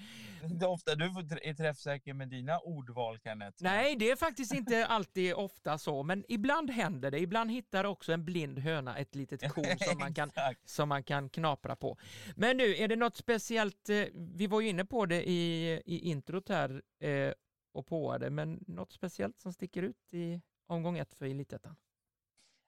[0.59, 1.05] Det är ofta du
[1.41, 3.57] är träffsäker med dina ordval, Kenneth.
[3.63, 7.19] Nej, det är faktiskt inte alltid ofta så, men ibland händer det.
[7.19, 10.31] Ibland hittar också en blind höna ett litet korn som man kan,
[10.65, 11.97] som man kan knapra på.
[12.35, 13.89] Men nu, är det något speciellt?
[13.89, 17.33] Eh, vi var ju inne på det i, i introt här eh,
[17.73, 21.75] och påade, men något speciellt som sticker ut i omgång ett för Elitettan?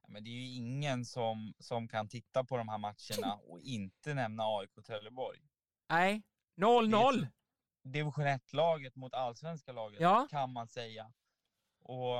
[0.07, 4.13] Men det är ju ingen som, som kan titta på de här matcherna och inte
[4.13, 5.39] nämna AIK Trelleborg.
[5.89, 6.23] Nej,
[6.55, 7.27] 0-0.
[7.83, 10.27] Division 1-laget mot allsvenska laget ja.
[10.29, 11.13] kan man säga.
[11.79, 12.17] Och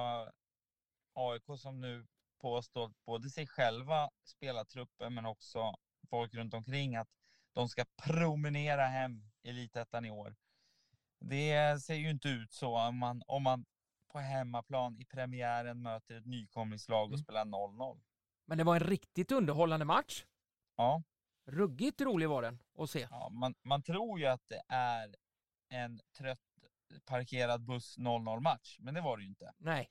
[1.13, 2.07] AIK som nu
[2.41, 5.75] påstår både sig själva, spelartruppen, men också
[6.09, 7.09] folk runt omkring att
[7.53, 10.35] de ska promenera hem elitettan i år.
[11.19, 13.65] Det ser ju inte ut så om man, om man
[14.13, 17.23] på hemmaplan i premiären möter ett nykomlingslag och mm.
[17.23, 18.02] spelar 0-0.
[18.45, 20.26] Men det var en riktigt underhållande match.
[20.78, 21.04] Ja.
[21.45, 23.08] Ruggigt rolig var den att se.
[23.10, 25.15] Ja, man, man tror ju att det är
[25.69, 26.39] en trött
[27.06, 29.54] parkerad buss 0-0 match, men det var det ju inte.
[29.58, 29.89] Nej.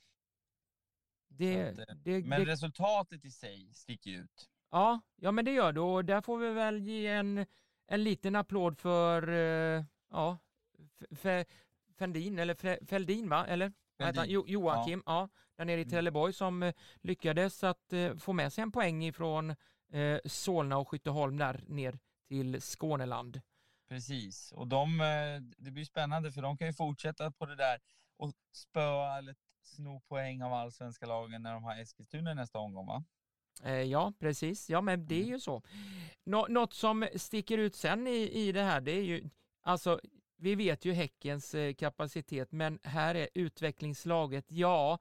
[1.29, 2.53] Det, att, eh, det, men det...
[2.53, 4.51] resultatet i sig sticker ut.
[4.71, 7.47] Ja, ja men det gör det och där får vi väl ge en,
[7.87, 10.39] en liten applåd för uh, ja,
[11.99, 13.47] Fendin, eller Feldin va?
[13.47, 13.73] Eller?
[14.27, 15.21] Jo, Joakim, ja.
[15.21, 15.91] ja, där nere i mm.
[15.91, 19.51] Trelleborg som uh, lyckades att uh, få med sig en poäng ifrån
[19.95, 23.41] uh, Solna och Skytteholm där ner till Skåneland.
[23.89, 24.99] Precis, och de,
[25.59, 27.81] det blir spännande för de kan ju fortsätta på det där
[28.17, 33.05] och spöa eller sno poäng av allsvenska lagen när de har Eskilstuna nästa omgång va?
[33.87, 34.71] Ja, precis.
[34.71, 35.33] Ja, men det är mm.
[35.33, 35.63] ju så.
[36.25, 39.31] Nå något som sticker ut sen i, i det här, det är ju
[39.63, 40.01] alltså
[40.43, 44.45] vi vet ju Häckens eh, kapacitet, men här är utvecklingslaget.
[44.49, 44.99] Ja,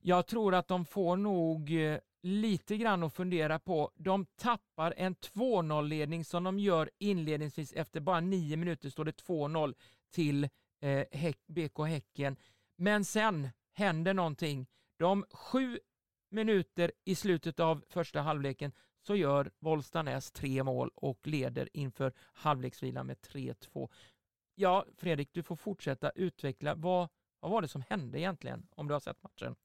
[0.00, 3.90] jag tror att de får nog eh, lite grann att fundera på.
[3.94, 7.72] De tappar en 2-0-ledning som de gör inledningsvis.
[7.72, 9.74] Efter bara nio minuter står det 2-0
[10.10, 10.48] till
[10.80, 12.36] eh, BK Häcken.
[12.76, 14.66] Men sen händer någonting.
[14.98, 15.78] De sju
[16.30, 18.72] minuter i slutet av första halvleken
[19.06, 23.88] så gör Bollstanäs tre mål och leder inför halvleksvilan med 3-2.
[24.54, 26.74] Ja, Fredrik, du får fortsätta utveckla.
[26.74, 27.08] Vad,
[27.40, 29.56] vad var det som hände egentligen, om du har sett matchen?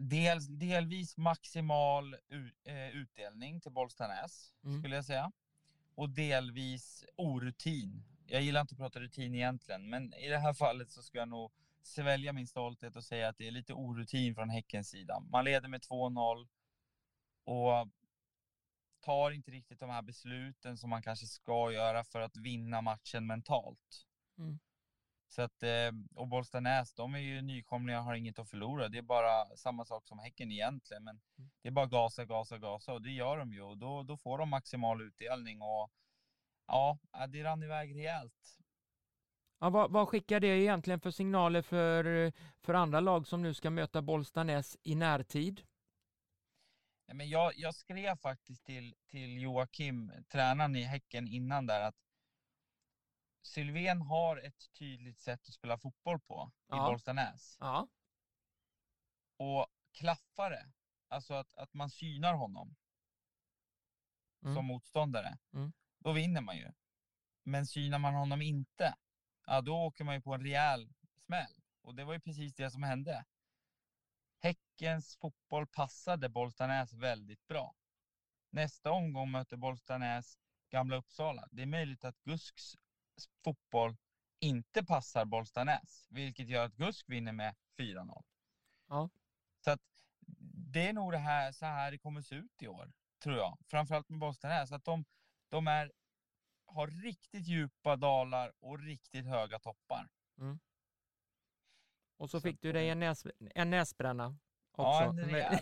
[0.00, 2.14] Del, delvis maximal
[2.64, 4.78] eh, utdelning till Bollstanäs, mm.
[4.78, 5.32] skulle jag säga.
[5.94, 8.04] Och delvis orutin.
[8.26, 11.28] Jag gillar inte att prata rutin egentligen, men i det här fallet så ska jag
[11.28, 15.20] nog svälja min stolthet och säga att det är lite orutin från Häckens sida.
[15.20, 16.48] Man leder med 2-0
[17.44, 17.88] och
[19.00, 23.26] tar inte riktigt de här besluten som man kanske ska göra för att vinna matchen
[23.26, 24.06] mentalt.
[24.38, 24.58] Mm.
[25.28, 28.88] Så att, eh, och Bollstanäs, de är ju nykomlingar och har inget att förlora.
[28.88, 31.50] Det är bara samma sak som Häcken egentligen, men mm.
[31.62, 34.38] det är bara gasa, gasa, gasa och det gör de ju och då, då får
[34.38, 35.90] de maximal utdelning och
[36.66, 38.58] ja, det rann iväg rejält.
[39.58, 43.70] Ja, vad, vad, skickar det egentligen för signaler för, för andra lag som nu ska
[43.70, 45.62] möta Bollstanäs i närtid?
[47.14, 51.96] Men jag, jag skrev faktiskt till, till Joakim, tränaren i Häcken innan där, att
[53.42, 56.76] Sylven har ett tydligt sätt att spela fotboll på ja.
[56.76, 57.56] i Bollstanäs.
[57.60, 57.88] Ja.
[59.36, 60.72] Och klaffar det,
[61.08, 62.76] alltså att, att man synar honom
[64.42, 64.54] mm.
[64.54, 65.72] som motståndare, mm.
[65.98, 66.72] då vinner man ju.
[67.42, 68.94] Men synar man honom inte,
[69.46, 70.92] ja då åker man ju på en rejäl
[71.26, 71.62] smäll.
[71.82, 73.24] Och det var ju precis det som hände.
[74.80, 77.74] Häckens fotboll passade Bollstanäs väldigt bra.
[78.50, 80.38] Nästa omgång möter Bollstanäs
[80.70, 81.48] Gamla Uppsala.
[81.50, 82.76] Det är möjligt att Gusks
[83.44, 83.96] fotboll
[84.38, 88.22] inte passar Bollstanäs, vilket gör att Gusk vinner med 4-0.
[88.88, 89.10] Ja.
[89.64, 89.80] Så att
[90.72, 93.58] det är nog det här, så här det kommer se ut i år, tror jag.
[93.66, 95.04] Framförallt med Bollstanäs, att de,
[95.48, 95.92] de är,
[96.66, 100.08] har riktigt djupa dalar och riktigt höga toppar.
[100.38, 100.60] Mm.
[102.16, 104.38] Och så, så fick du dig en, näs, en näsbränna.
[104.80, 105.02] Också.
[105.02, 105.58] Ja, en rejäl.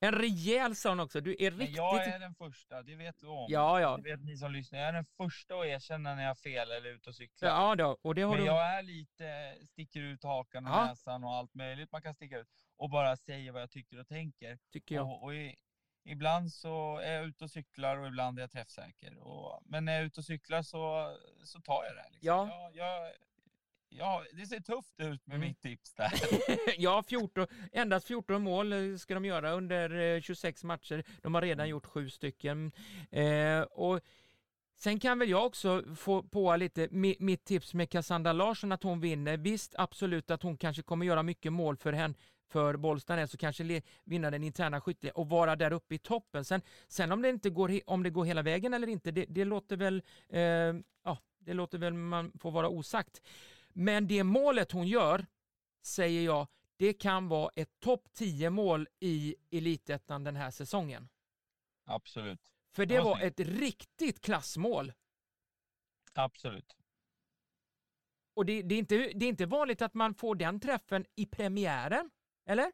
[0.00, 1.20] en rejäl sån också.
[1.20, 1.76] Du är riktigt...
[1.76, 3.46] jag är den första, det vet du om.
[3.48, 3.96] Ja, ja.
[3.96, 4.78] Det vet ni som lyssnar.
[4.78, 7.48] Jag är den första att erkänna när jag har fel eller är ute och cyklar.
[7.48, 7.98] Ja, då.
[8.02, 8.46] Och det har Men du...
[8.46, 10.86] jag är lite, sticker ut hakan och ja.
[10.86, 12.48] näsan och allt möjligt man kan sticka ut.
[12.76, 14.58] Och bara säger vad jag tycker och tänker.
[14.72, 15.06] Tycker jag.
[15.06, 15.56] Och, och i,
[16.04, 19.18] ibland så är jag ute och cyklar och ibland är jag träffsäker.
[19.18, 22.10] Och, men när jag är ute och cyklar så, så tar jag det.
[22.12, 22.26] Liksom.
[22.26, 22.70] Ja.
[22.74, 23.12] Jag, jag,
[23.90, 25.48] Ja, det ser tufft ut med mm.
[25.48, 26.12] mitt tips där.
[26.78, 31.04] ja, 14, endast 14 mål eh, ska de göra under 26 eh, matcher.
[31.22, 31.70] De har redan mm.
[31.70, 32.72] gjort sju stycken.
[33.10, 34.00] Eh, och
[34.80, 39.00] Sen kan väl jag också få på lite mitt tips med Cassandra Larsson att hon
[39.00, 39.36] vinner.
[39.36, 42.14] Visst, absolut att hon kanske kommer göra mycket mål för henne
[42.48, 46.44] för Bollsta så kanske vinna den interna skytte och vara där uppe i toppen.
[46.44, 49.44] Sen, sen om det inte går, om det går hela vägen eller inte, det, det
[49.44, 50.40] låter väl, eh,
[51.04, 53.22] ja, det låter väl man får vara osagt.
[53.78, 55.26] Men det målet hon gör,
[55.82, 61.08] säger jag, det kan vara ett topp 10 mål i elitettan den här säsongen.
[61.84, 62.54] Absolut.
[62.70, 64.92] För det var ett riktigt klassmål.
[66.14, 66.76] Absolut.
[68.34, 71.26] Och det, det, är inte, det är inte vanligt att man får den träffen i
[71.26, 72.10] premiären,
[72.44, 72.72] eller?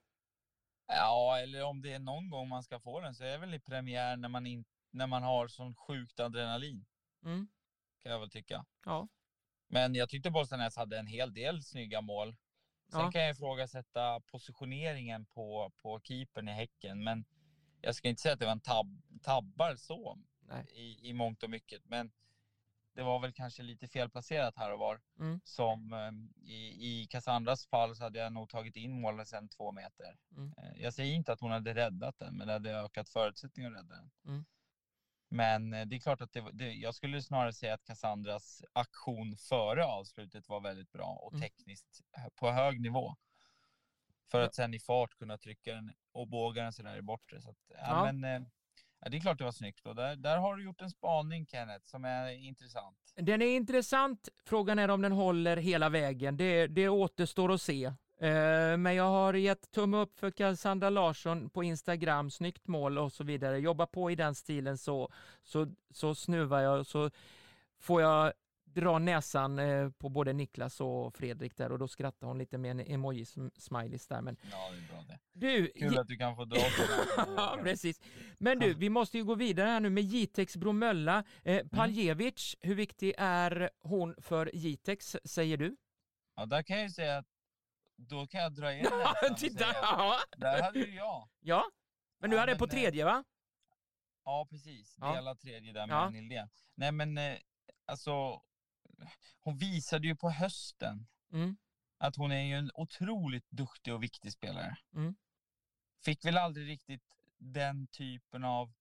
[0.86, 3.54] Ja, eller om det är någon gång man ska få den så är det väl
[3.54, 6.86] i premiär när man, in, när man har sån sjukt adrenalin.
[7.24, 7.48] Mm.
[7.98, 8.66] Kan jag väl tycka.
[8.84, 9.08] Ja.
[9.68, 12.36] Men jag tyckte Bollstanäs hade en hel del snygga mål.
[12.90, 13.10] Sen ja.
[13.10, 17.24] kan jag ifrågasätta positioneringen på, på keepern i Häcken, men
[17.80, 20.18] jag ska inte säga att det var en tab tabbar så
[20.72, 21.82] i, i mångt och mycket.
[21.84, 22.12] Men
[22.94, 25.00] det var väl kanske lite felplacerat här och var.
[25.18, 25.40] Mm.
[25.44, 29.72] Som ehm, i, i Cassandras fall så hade jag nog tagit in målet sen två
[29.72, 30.16] meter.
[30.36, 30.54] Mm.
[30.58, 33.76] Eh, jag säger inte att hon hade räddat den, men det hade ökat förutsättningar att
[33.76, 34.10] rädda den.
[34.26, 34.44] Mm.
[35.34, 39.36] Men eh, det är klart att det, det, jag skulle snarare säga att Cassandras aktion
[39.36, 41.42] före avslutet var väldigt bra och mm.
[41.42, 42.00] tekniskt
[42.34, 43.16] på hög nivå.
[44.30, 47.40] För att sen i fart kunna trycka den och båga den sådär i bortre.
[47.40, 47.76] Så att, ja.
[47.78, 48.48] ja men, eh,
[49.04, 49.86] Ja, det är klart det var snyggt.
[49.86, 53.12] Och där, där har du gjort en spaning, Kenneth, som är intressant.
[53.16, 54.28] Den är intressant.
[54.44, 56.36] Frågan är om den håller hela vägen.
[56.36, 57.92] Det, det återstår att se.
[58.18, 63.12] Eh, men jag har gett tumme upp för Cassandra Larsson på Instagram, snyggt mål och
[63.12, 63.58] så vidare.
[63.58, 67.10] Jobba på i den stilen så, så, så snuvar jag och så
[67.78, 68.32] får jag
[68.74, 72.70] dra näsan eh, på både Niklas och Fredrik där och då skrattar hon lite med
[72.70, 74.22] en emoji-smileys där.
[74.22, 74.36] Men...
[74.50, 75.18] Ja, det är bra det.
[75.32, 76.56] Du, Kul att du kan få dra
[77.16, 78.00] Ja, precis.
[78.38, 81.24] Men du, vi måste ju gå vidare här nu med Jitex Bromölla.
[81.42, 81.68] Eh, mm.
[81.68, 82.68] Paljevic, mm.
[82.68, 85.76] hur viktig är hon för Jitex, säger du?
[86.36, 87.26] Ja, där kan jag ju säga att
[87.96, 88.82] då kan jag dra in
[89.22, 89.64] näsan Titta!
[89.82, 90.18] Ja.
[90.36, 91.28] Där hade ju jag.
[91.40, 91.64] Ja,
[92.18, 93.24] men du ja, hade men, på tredje va?
[94.24, 94.96] Ja, precis.
[94.96, 95.34] Dela ja.
[95.34, 96.10] tredje där med ja.
[96.10, 96.48] Nildén.
[96.74, 97.36] Nej, men eh,
[97.86, 98.42] alltså
[99.40, 101.56] hon visade ju på hösten mm.
[101.98, 104.76] att hon är ju en otroligt duktig och viktig spelare.
[104.94, 105.14] Mm.
[106.04, 107.02] Fick väl aldrig riktigt
[107.38, 108.72] den typen av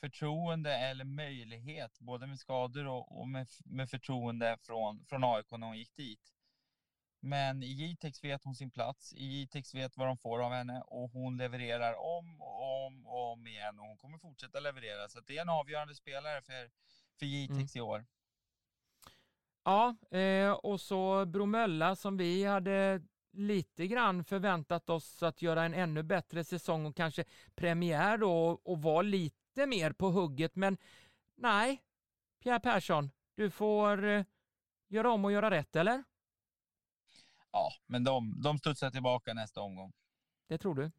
[0.00, 5.66] förtroende eller möjlighet, både med skador och, och med, med förtroende från, från AIK när
[5.66, 6.32] hon gick dit.
[7.24, 10.82] Men i Jitex vet hon sin plats, i Jitex vet vad de får av henne
[10.86, 15.08] och hon levererar om och om och om igen och hon kommer fortsätta leverera.
[15.08, 16.70] Så det är en avgörande spelare för,
[17.18, 17.78] för Jitex mm.
[17.78, 18.04] i år.
[19.64, 25.74] Ja, eh, och så Bromölla som vi hade lite grann förväntat oss att göra en
[25.74, 30.56] ännu bättre säsong och kanske premiär då och vara lite mer på hugget.
[30.56, 30.78] Men
[31.36, 31.82] nej,
[32.42, 34.24] Pierre Persson, du får eh,
[34.88, 36.04] göra om och göra rätt, eller?
[37.52, 39.92] Ja, men de, de studsar tillbaka nästa omgång.
[40.48, 40.90] Det tror du?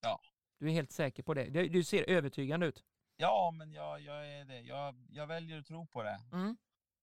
[0.00, 0.20] Ja.
[0.58, 1.68] Du är helt säker på det?
[1.68, 2.84] Du ser övertygande ut.
[3.16, 4.60] Ja, men jag, jag är det.
[4.60, 6.20] Jag, jag väljer att tro på det.
[6.32, 6.56] Mm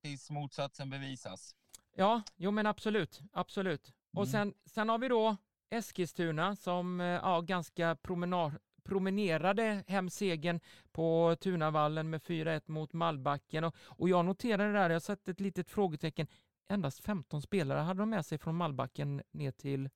[0.06, 1.56] tills motsatsen bevisas.
[1.96, 3.88] Ja, jo men absolut, absolut.
[3.88, 4.22] Mm.
[4.22, 5.38] Och sen, sen har vi då
[5.70, 10.60] Eskilstuna som eh, ja, ganska promenad, promenerade hem segern
[10.92, 13.64] på Tunavallen med 4-1 mot Mallbacken.
[13.64, 16.28] Och, och jag noterade där, jag satt ett litet frågetecken,
[16.68, 19.90] endast 15 spelare hade de med sig från Mallbacken ner till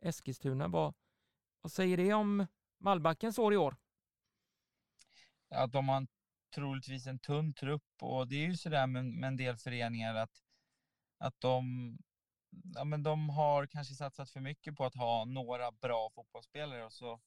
[0.00, 0.68] Eskilstuna.
[0.68, 0.94] Vad,
[1.62, 2.46] vad säger det om
[2.78, 3.76] Mallbackens år i år?
[5.50, 6.08] Att de har en
[6.54, 10.42] troligtvis en tunn trupp och det är ju sådär med, med en del föreningar att,
[11.18, 11.98] att de,
[12.74, 16.92] ja, men de har kanske satsat för mycket på att ha några bra fotbollsspelare och
[16.92, 17.20] så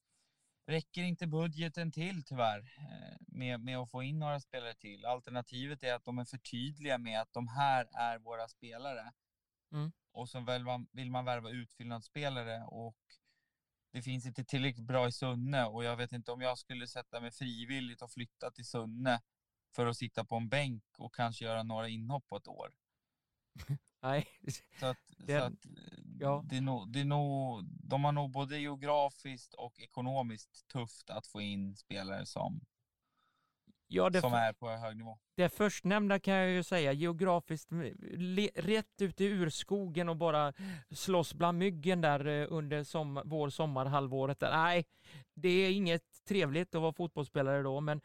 [0.72, 5.06] räcker inte budgeten till tyvärr eh, med, med att få in några spelare till.
[5.06, 9.12] Alternativet är att de är för tydliga med att de här är våra spelare.
[9.72, 9.92] Mm.
[10.12, 12.98] Och så vill man, vill man värva utfyllnadsspelare och
[13.92, 17.22] det finns inte tillräckligt bra i Sunne och jag vet inte om jag skulle sätta
[17.22, 19.22] mig frivilligt och flytta till Sunne
[19.76, 22.72] för att sitta på en bänk och kanske göra några inhopp på ett år.
[24.02, 24.28] Nej.
[24.80, 25.54] Så att, det, så att
[26.20, 26.44] ja.
[26.46, 31.28] det, är nog, det är nog, de har nog både geografiskt och ekonomiskt tufft att
[31.28, 32.62] få in spelare som,
[33.88, 35.18] ja, det som är på hög nivå.
[35.36, 37.70] Det förstnämnda kan jag ju säga, geografiskt
[38.56, 40.54] rätt ute i urskogen och bara
[40.92, 44.40] slåss bland myggen där eh, under som, vår sommarhalvåret.
[44.40, 44.52] Där.
[44.52, 44.86] Nej,
[45.34, 48.02] det är inget trevligt att vara fotbollsspelare då, men,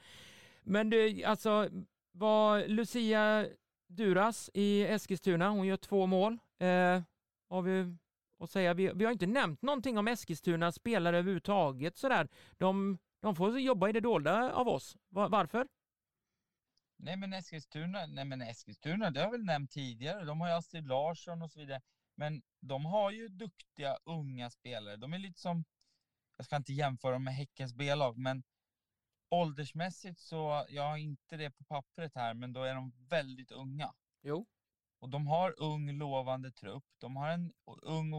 [0.63, 1.69] men det, alltså
[2.13, 3.47] var Lucia
[3.87, 6.39] Duras i Eskilstuna, hon gör två mål.
[6.59, 7.03] Eh,
[7.49, 7.97] har vi
[8.39, 8.75] att säga.
[8.75, 12.29] Vi, vi har inte nämnt någonting om Eskilstuna spelare överhuvudtaget sådär.
[12.57, 14.97] De, de får jobba i det dolda av oss.
[15.09, 15.69] Var, varför?
[16.99, 20.25] Nej men Eskilstuna, nej men Eskilstuna, det har jag väl nämnt tidigare.
[20.25, 21.81] De har ju Astrid Larsson och så vidare.
[22.15, 24.97] Men de har ju duktiga unga spelare.
[24.97, 25.65] De är lite som,
[26.37, 28.43] jag ska inte jämföra dem med Häckens B-lag, men
[29.29, 33.95] åldersmässigt så, jag har inte det på pappret här, men då är de väldigt unga.
[34.23, 34.47] Jo.
[34.99, 36.85] Och de har ung lovande trupp.
[36.99, 37.53] De har en
[37.83, 38.15] ung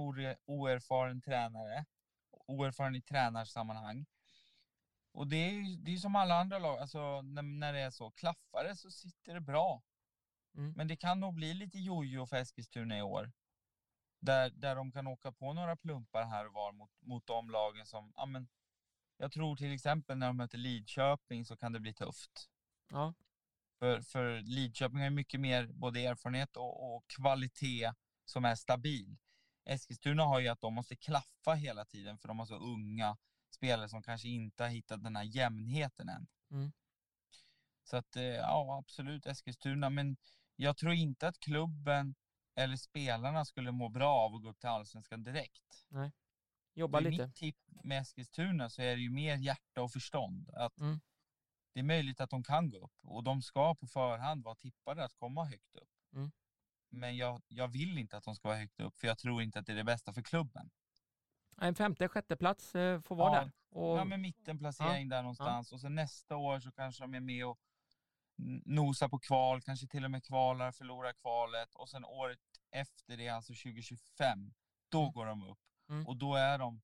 [0.45, 1.85] oerfaren tränare.
[2.31, 4.05] Oerfaren i tränarsammanhang.
[5.11, 8.11] Och det är det är som alla andra lag, alltså när, när det är så.
[8.11, 9.83] Klaffar det så sitter det bra.
[10.57, 10.73] Mm.
[10.73, 13.31] Men det kan nog bli lite jojo för Eskilstuna i år.
[14.19, 17.85] Där, där de kan åka på några plumpar här och var mot, mot de lagen
[17.85, 18.47] som, ja men,
[19.17, 22.49] jag tror till exempel när de möter Lidköping så kan det bli tufft.
[22.89, 23.13] Ja.
[23.79, 27.93] För, för Lidköping har mycket mer både erfarenhet och, och kvalitet
[28.25, 29.17] som är stabil.
[29.65, 33.17] Eskilstuna har ju att de måste klaffa hela tiden för de har så unga
[33.49, 36.27] spelare som kanske inte har hittat den här jämnheten än.
[36.51, 36.71] Mm.
[37.83, 40.17] Så att, eh, ja absolut Eskilstuna, men
[40.55, 42.15] jag tror inte att klubben
[42.55, 45.85] eller spelarna skulle må bra av att gå upp till allsvenskan direkt.
[45.89, 46.11] Nej.
[46.77, 47.25] Jobba lite.
[47.27, 50.49] mitt tipp med Eskilstuna så är det ju mer hjärta och förstånd.
[50.53, 50.99] Att Mm.
[51.73, 55.03] Det är möjligt att de kan gå upp och de ska på förhand vara tippade
[55.03, 55.89] att komma högt upp.
[56.13, 56.31] Mm.
[56.89, 59.59] Men jag, jag vill inte att de ska vara högt upp för jag tror inte
[59.59, 60.69] att det är det bästa för klubben.
[61.61, 63.51] En femte, sjätte plats eh, får vara Ja, där.
[63.69, 67.45] Och, Ja, men mittenplacering där någonstans och sen nästa år så kanske de är med
[67.45, 67.59] och
[68.65, 72.39] nosar på kval, kanske till och med kvalar, förlorar kvalet och sen året
[72.71, 74.53] efter det, alltså 2025,
[74.89, 75.11] då Mm.
[75.13, 75.59] går de upp.
[75.89, 76.07] Mm.
[76.07, 76.81] Och då är de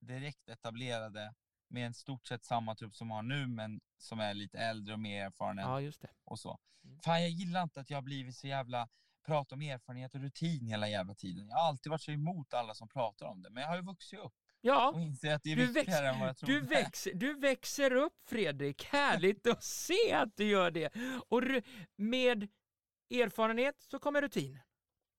[0.00, 1.34] direkt etablerade
[1.68, 5.00] med en stort sett samma trupp som har nu, men som är lite äldre och
[5.00, 6.10] mer erfaren ja, just det.
[6.24, 6.58] och så.
[6.84, 6.98] Mm.
[7.00, 8.88] Fan, jag gillar inte att jag har blivit så jävla
[9.26, 11.48] prata om erfarenhet och rutin hela jävla tiden.
[11.48, 13.82] Jag har alltid varit så emot alla som pratar om det, men jag har ju
[13.82, 16.52] vuxit upp Ja, och inser att det är Du trodde.
[16.52, 20.92] Du växer, du växer upp Fredrik, härligt att se att du gör det.
[21.28, 21.42] Och
[21.96, 22.48] med
[23.10, 24.60] erfarenhet så kommer rutin.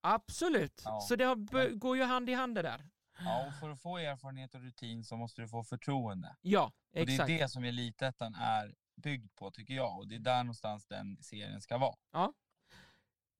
[0.01, 0.99] Absolut, Ja.
[1.01, 2.89] så det har, går ju hand i hand det där.
[3.19, 6.35] Ja, och för att få erfarenhet och rutin så måste du få förtroende.
[6.41, 7.27] Ja, Och det är exakt.
[7.27, 11.61] det som Elitettan är byggd på tycker jag och det är där någonstans den serien
[11.61, 11.95] ska vara.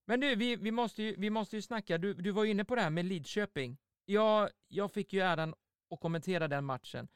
[0.05, 2.65] Men du, vi, vi, måste ju, vi måste ju snacka, du, du var ju inne
[2.65, 3.77] på det här med Lidköping.
[4.05, 5.53] Jag, jag fick ju äran
[5.89, 7.07] att kommentera den matchen.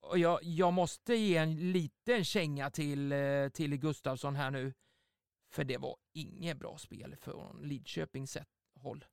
[0.00, 4.74] Och jag, jag måste ge en liten känga till, eh, till Gustafsson här nu.
[5.52, 8.36] För det var inget bra spel från Lidköpings
[8.80, 9.04] håll.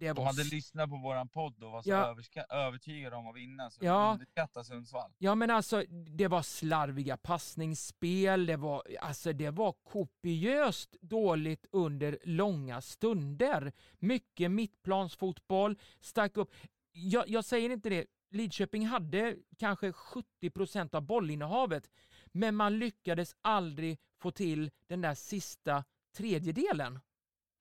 [0.00, 2.16] Det De hade lyssnat på våran podd och var så Ja.
[2.50, 3.92] övertygade om att vinna så Ja.
[3.92, 5.12] de underskattade Sundsvall.
[5.18, 5.84] Ja men alltså,
[6.16, 13.72] det var slarviga passningsspel, det var, alltså, det var kopiöst dåligt under långa stunder.
[13.98, 16.54] Mycket mittplansfotboll, stack upp.
[16.92, 21.90] Jag, jag säger inte det, Lidköping hade kanske 70% av bollinnehavet,
[22.26, 25.84] men man lyckades aldrig få till den där sista
[26.16, 27.00] tredjedelen.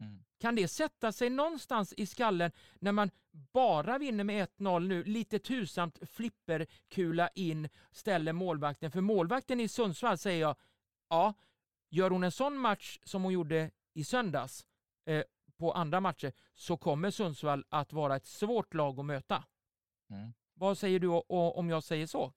[0.01, 0.23] Mm.
[0.39, 5.39] Kan det sätta sig någonstans i skallen när man bara vinner med 1-0 nu, lite
[5.39, 8.91] tursamt flipperkula in, ställer målvakten.
[8.91, 10.55] För målvakten i Sundsvall säger jag,
[11.09, 11.33] ja,
[11.89, 14.65] gör hon en sån match som hon gjorde i söndags
[15.05, 15.23] eh,
[15.57, 19.43] på andra matcher så kommer Sundsvall att vara ett svårt lag att möta.
[20.09, 20.33] Mm.
[20.53, 22.33] Vad säger du om jag säger så?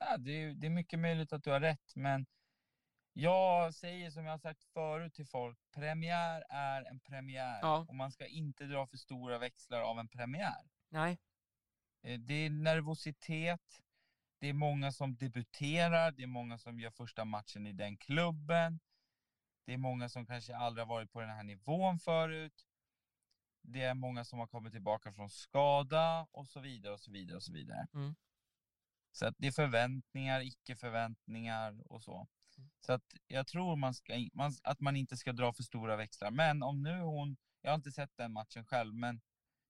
[0.00, 2.26] Ja, det, är, det är mycket möjligt att du har rätt, men
[3.18, 7.86] jag säger som jag har sagt förut till folk, premiär är en premiär Ja.
[7.88, 10.70] och man ska inte dra för stora växlar av en premiär.
[10.88, 11.18] Nej.
[12.02, 13.82] Eh, Det är nervositet,
[14.40, 18.80] det är många som debuterar, det är många som gör första matchen i den klubben.
[19.64, 22.66] Det är många som kanske aldrig har varit på den här nivån förut.
[23.62, 27.36] Det är många som har kommit tillbaka från skada och så vidare och så vidare
[27.36, 27.86] och så vidare.
[27.94, 28.14] Mm.
[29.12, 32.26] Så att det är förväntningar, icke-förväntningar och så.
[32.80, 36.30] Så att jag tror man ska, man, att man inte ska dra för stora växlar.
[36.30, 39.20] Men om nu hon, jag har inte sett den matchen själv, men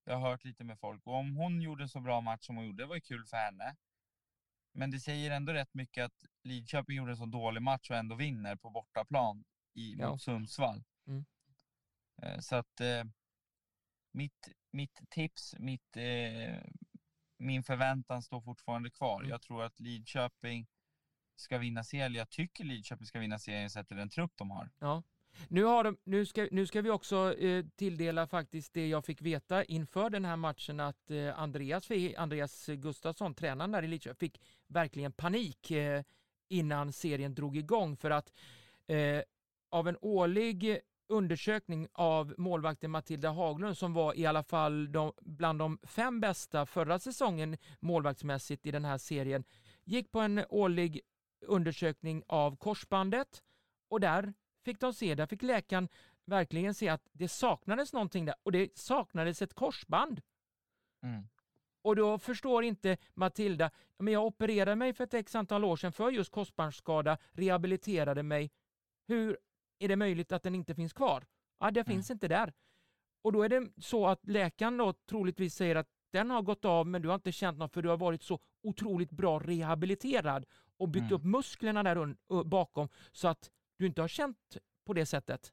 [0.04, 1.06] jag har hört lite med folk.
[1.06, 3.24] Och om hon gjorde en så bra match som hon gjorde, det var ju kul
[3.26, 3.76] för henne.
[4.72, 8.14] Men det säger ändå rätt mycket att Lidköping gjorde en så dålig match och ändå
[8.14, 10.10] vinner på bortaplan i, Ja.
[10.10, 10.84] mot Sundsvall.
[11.06, 11.24] Mm.
[12.22, 13.04] Eh, Så att eh,
[14.12, 16.62] mitt, mitt tips, mitt, eh,
[17.38, 19.20] min förväntan står fortfarande kvar.
[19.20, 19.30] Mm.
[19.30, 20.66] Jag tror att Lidköping
[21.36, 22.14] ska vinna serien.
[22.14, 24.70] Jag tycker Lidköping ska vinna serien sett till den trupp de har.
[24.78, 25.02] Ja.
[25.48, 29.22] Nu, har de, nu, ska, nu ska vi också eh, tilldela faktiskt det jag fick
[29.22, 34.40] veta inför den här matchen att eh, Andreas, Andreas Gustafsson, tränaren där i Lidköping, fick
[34.66, 36.02] verkligen panik eh,
[36.48, 38.32] innan serien drog igång för att
[38.86, 39.22] eh,
[39.70, 45.58] av en årlig undersökning av målvakten Matilda Haglund som var i alla fall de, bland
[45.58, 49.44] de fem bästa förra säsongen målvaktsmässigt i den här serien
[49.84, 51.00] gick på en årlig
[51.40, 53.42] undersökning av korsbandet
[53.88, 54.34] och där
[54.64, 55.88] fick de se, där fick läkaren
[56.24, 60.20] verkligen se att det saknades någonting där och det saknades ett korsband.
[61.02, 61.28] Mm.
[61.82, 65.92] Och då förstår inte Matilda, men jag opererade mig för ett x antal år sedan
[65.92, 68.50] för just korsbandsskada, rehabiliterade mig.
[69.06, 69.38] Hur
[69.78, 71.26] är det möjligt att den inte finns kvar?
[71.58, 72.52] Ja, det finns inte där.
[73.22, 76.86] Och då är det så att läkaren då troligtvis säger att den har gått av
[76.86, 80.46] men du har inte känt något för du har varit så otroligt bra rehabiliterad
[80.78, 81.14] och byggt Mm.
[81.14, 84.56] upp musklerna där bakom så att du inte har känt
[84.86, 85.52] på det sättet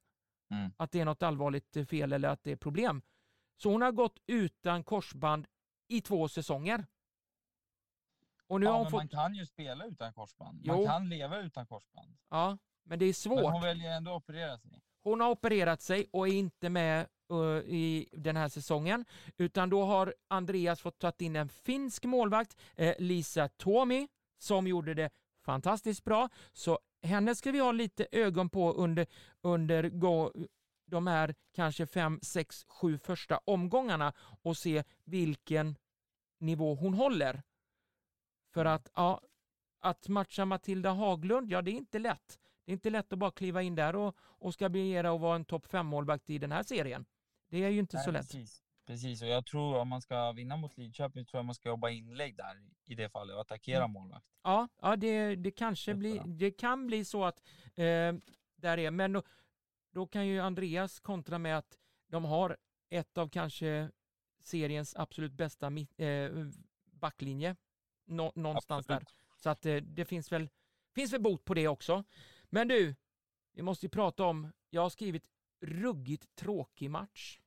[0.51, 0.71] Mm.
[0.77, 3.01] att det är något allvarligt eh, fel eller att det är problem.
[3.57, 5.47] Så hon har gått utan korsband
[5.87, 6.85] i två säsonger.
[8.47, 8.97] Och nu Ja, har hon men fått...
[8.99, 10.59] man kan ju spela utan korsband.
[10.63, 10.75] Jo.
[10.75, 12.17] Man kan leva utan korsband.
[12.29, 13.41] Ja, men det är svårt.
[13.43, 14.81] Men hon väljer ändå att operera sig.
[15.03, 17.37] Hon har opererat sig och är inte med eh,
[17.73, 19.05] i den här säsongen.
[19.37, 24.07] Utan då har Andreas fått ta in en finsk målvakt, eh, Lisa Tomi,
[24.43, 25.09] som gjorde det
[25.45, 26.29] fantastiskt bra.
[26.53, 29.07] Så henne ska vi ha lite ögon på under,
[29.41, 30.33] under gå,
[30.85, 35.75] de här kanske fem, sex, sju första omgångarna och se vilken
[36.39, 37.43] nivå hon håller.
[38.53, 39.21] För att, ja,
[39.79, 42.39] att matcha Matilda Haglund, ja det är inte lätt.
[42.65, 45.35] Det är inte lätt att bara kliva in där och, och ska begära att vara
[45.35, 47.05] en topp fem målvakt i den här serien.
[47.49, 48.31] Det är ju inte så Nej, lätt.
[48.31, 48.62] Precis.
[48.85, 51.89] Precis, och jag tror om man ska vinna mot Lidköping tror jag man ska jobba
[51.89, 53.91] inlägg där i det fallet och attackera Mm.
[53.91, 54.25] målvakt.
[54.43, 57.41] Ja, ja det, det kanske blir, det kan bli så att
[57.75, 58.13] eh,
[58.55, 59.23] där är, men då,
[59.91, 61.77] då kan ju Andreas kontra med att
[62.07, 62.57] de har
[62.89, 63.89] ett av kanske
[64.43, 65.67] seriens absolut bästa
[65.97, 66.31] eh,
[66.91, 67.55] backlinje
[68.05, 69.07] nå, någonstans Absolut.
[69.07, 69.15] där.
[69.37, 70.49] Så att eh, det finns väl,
[70.95, 72.03] finns väl bot på det också.
[72.43, 72.95] Men du,
[73.53, 75.29] vi måste ju prata om, jag har skrivit
[75.61, 77.39] ruggigt tråkig match.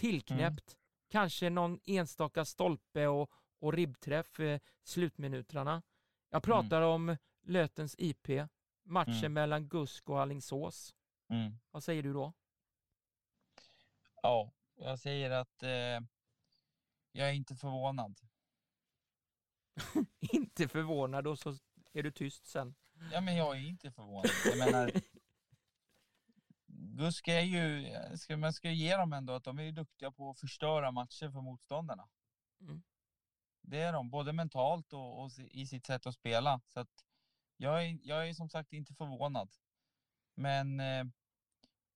[0.00, 0.76] Tillknäppt,
[1.08, 5.82] kanske någon enstaka stolpe och, och ribbträff eh, slutminuterna.
[6.30, 8.28] Jag pratar om Lötens IP,
[8.84, 9.32] matchen Mm.
[9.32, 10.94] mellan Gusk och Alingsås.
[11.28, 11.58] Mm.
[11.70, 12.32] Vad säger du då?
[14.22, 15.68] Ja, jag säger att eh,
[17.12, 18.20] jag är inte förvånad.
[20.20, 21.56] Inte förvånad och så
[21.92, 22.74] är du tyst sen.
[23.12, 24.30] Ja, men jag är inte förvånad.
[24.44, 24.90] Jag menar,
[27.00, 30.38] Gusk är ju, ska, man ska ge dem ändå att de är duktiga på att
[30.38, 32.08] förstöra matcher för motståndarna.
[32.60, 32.82] Mm.
[33.62, 36.60] Det är de, både mentalt och, och i sitt sätt att spela.
[36.66, 37.04] Så att
[37.56, 39.50] jag, är, jag är som sagt inte förvånad.
[40.34, 41.04] Men eh,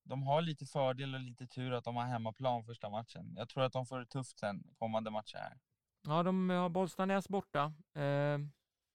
[0.03, 3.33] de har lite fördel och lite tur att de har hemmaplan första matchen.
[3.37, 5.59] Jag tror att de får det tufft sen kommande matcher här.
[6.01, 8.39] Ja, de har Bollstanäs borta eh,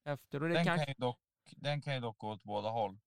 [0.04, 0.86] efter och det Den kanske...
[0.86, 1.20] kan, ju dock,
[1.56, 2.98] den kan ju dock gå åt båda håll.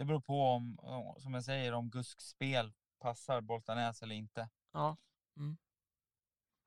[0.00, 0.78] Det beror på om,
[1.18, 4.48] som jag säger, om Gusks spel passar Boltanäs eller inte.
[4.72, 4.96] Ja,
[5.36, 5.56] mm.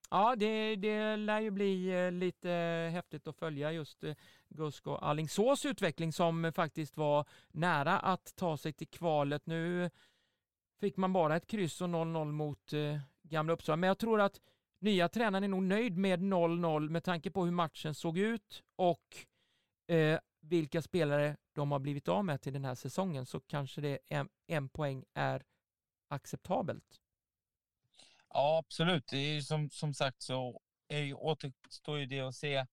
[0.10, 2.50] ja det, det lär ju bli eh, lite
[2.94, 4.16] häftigt att följa just eh,
[4.50, 9.46] Gusk och Alingsås utveckling som faktiskt var nära att ta sig till kvalet.
[9.46, 9.90] Nu
[10.80, 14.42] fick man bara ett kryss och 0-0 mot eh, Gamla Uppsala, men jag tror att
[14.80, 19.26] nya tränaren är nog nöjd med 0-0 med tanke på hur matchen såg ut och
[19.88, 24.00] eh, vilka spelare de har blivit av med till den här säsongen så kanske det
[24.10, 25.44] en, en poäng är
[26.08, 27.02] acceptabelt.
[28.30, 29.08] Ja, absolut.
[29.08, 32.66] Det är ju som, som sagt så är ju, återstår ju det att se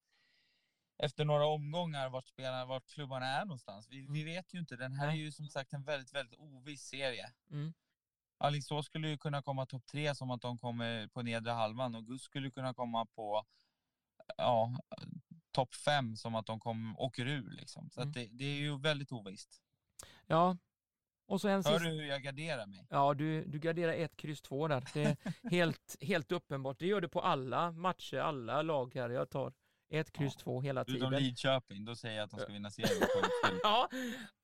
[0.98, 3.88] efter några omgångar vart spelarna, vart klubbarna är någonstans.
[3.88, 4.76] Vi, vi vet ju inte.
[4.76, 7.32] Den här är ju som sagt en väldigt, väldigt oviss serie.
[7.50, 7.72] Mm.
[8.38, 12.06] Alingsås skulle ju kunna komma topp tre som att de kommer på nedre halvan och
[12.06, 13.44] Gus skulle kunna komma på
[14.36, 14.78] ja,
[15.52, 17.50] topp fem som att de kom, åker ur.
[17.50, 17.90] Liksom.
[17.90, 18.12] Så Mm.
[18.12, 19.62] det, det är ju väldigt ovisst.
[20.26, 20.56] Ja,
[21.26, 21.78] och så en Hör sista...
[21.78, 22.86] du hur jag garderar mig?
[22.90, 24.84] Ja, du, du garderar ett kryss två där.
[24.94, 25.16] Det är
[25.50, 26.78] helt, helt uppenbart.
[26.78, 29.10] Det gör du på alla matcher, alla lag här.
[29.10, 29.52] Jag tar
[29.92, 31.12] ett kryss Ja, två hela Utom tiden.
[31.22, 33.02] Lidköping, då säger jag att de ska vinna serien.
[33.62, 33.88] Ja,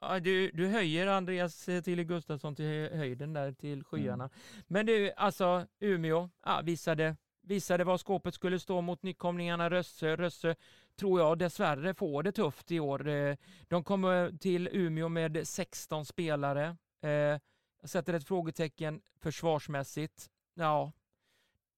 [0.01, 4.31] ja du, du höjer Andreas eh, Tille Gustafsson till hö- höjden där till skyarna.
[4.67, 10.17] Men du, alltså Umeå ja, visade, visade var skåpet skulle stå mot nykomlingarna Rösse.
[10.17, 10.55] Rösse
[10.97, 13.09] tror jag dessvärre får det tufft i år.
[13.09, 13.37] Eh,
[13.69, 16.77] De kommer till Umeå med 16 spelare.
[17.03, 17.11] Eh,
[17.81, 20.31] Jag sätter ett frågetecken försvarsmässigt.
[20.55, 20.93] Ja,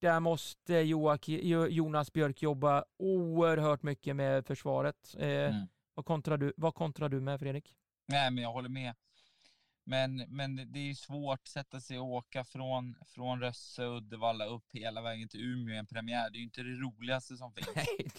[0.01, 5.15] där måste Joakim, Jo- Jonas Björk jobba oerhört mycket med försvaret.
[5.19, 5.67] Eh, Mm.
[5.95, 7.77] vad, kontrar du, vad kontrar du med Fredrik?
[8.07, 8.95] Nej, men jag håller med.
[9.89, 14.45] Men, men det är ju svårt att sätta sig och åka från, från Rösse Uddevalla
[14.45, 16.31] upp hela vägen till Umeå i en premiär.
[16.31, 17.69] Det är ju inte det roligaste som finns.
[17.77, 18.11] Nej,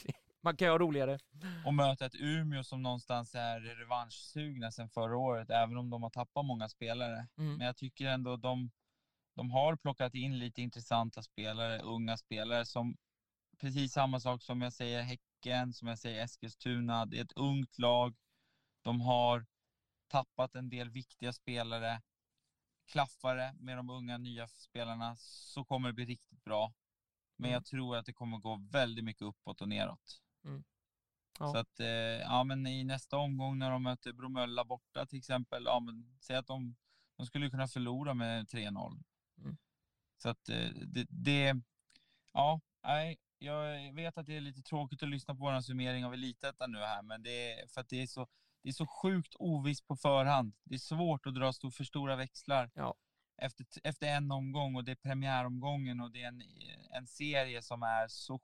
[0.42, 1.20] man kan ju ha roligare.
[1.66, 6.10] Och möta ett Umeå som någonstans är revanschsugna sedan förra året, även om de har
[6.10, 7.28] tappat många spelare.
[7.38, 7.58] Mm.
[7.58, 8.72] Men jag tycker ändå de,
[9.36, 12.98] de har plockat in lite intressanta spelare, unga spelare som
[13.62, 17.06] precis samma sak som jag säger Häcken, som jag säger Eskilstuna.
[17.06, 18.16] Det är ett ungt lag.
[18.84, 19.46] De har
[20.10, 22.02] tappat en del viktiga spelare.
[22.86, 26.74] Klaffar det med de unga nya spelarna så kommer det bli riktigt bra.
[27.36, 27.54] Men Mm.
[27.54, 30.22] jag tror att det kommer gå väldigt mycket uppåt och neråt.
[30.46, 30.64] Mm.
[31.40, 31.52] Ja.
[31.52, 35.64] Så att, eh, ja men i nästa omgång när de möter Bromölla borta till exempel,
[35.66, 36.76] ja men säg att de,
[37.18, 39.04] de skulle kunna förlora med 3-0.
[39.38, 39.58] Mm.
[40.18, 41.56] Så att eh, det, det,
[42.34, 46.14] ja, nej, jag vet att det är lite tråkigt att lyssna på vår summering av
[46.14, 48.28] Elitettan nu här, men det är för att det är så,
[48.62, 50.54] det är så sjukt ovisst på förhand.
[50.64, 52.96] Det är svårt att dra stor, för stora växlar Ja.
[53.38, 56.44] efter, efter en omgång och det är premiäromgången och det är en,
[56.92, 58.40] en serie som är så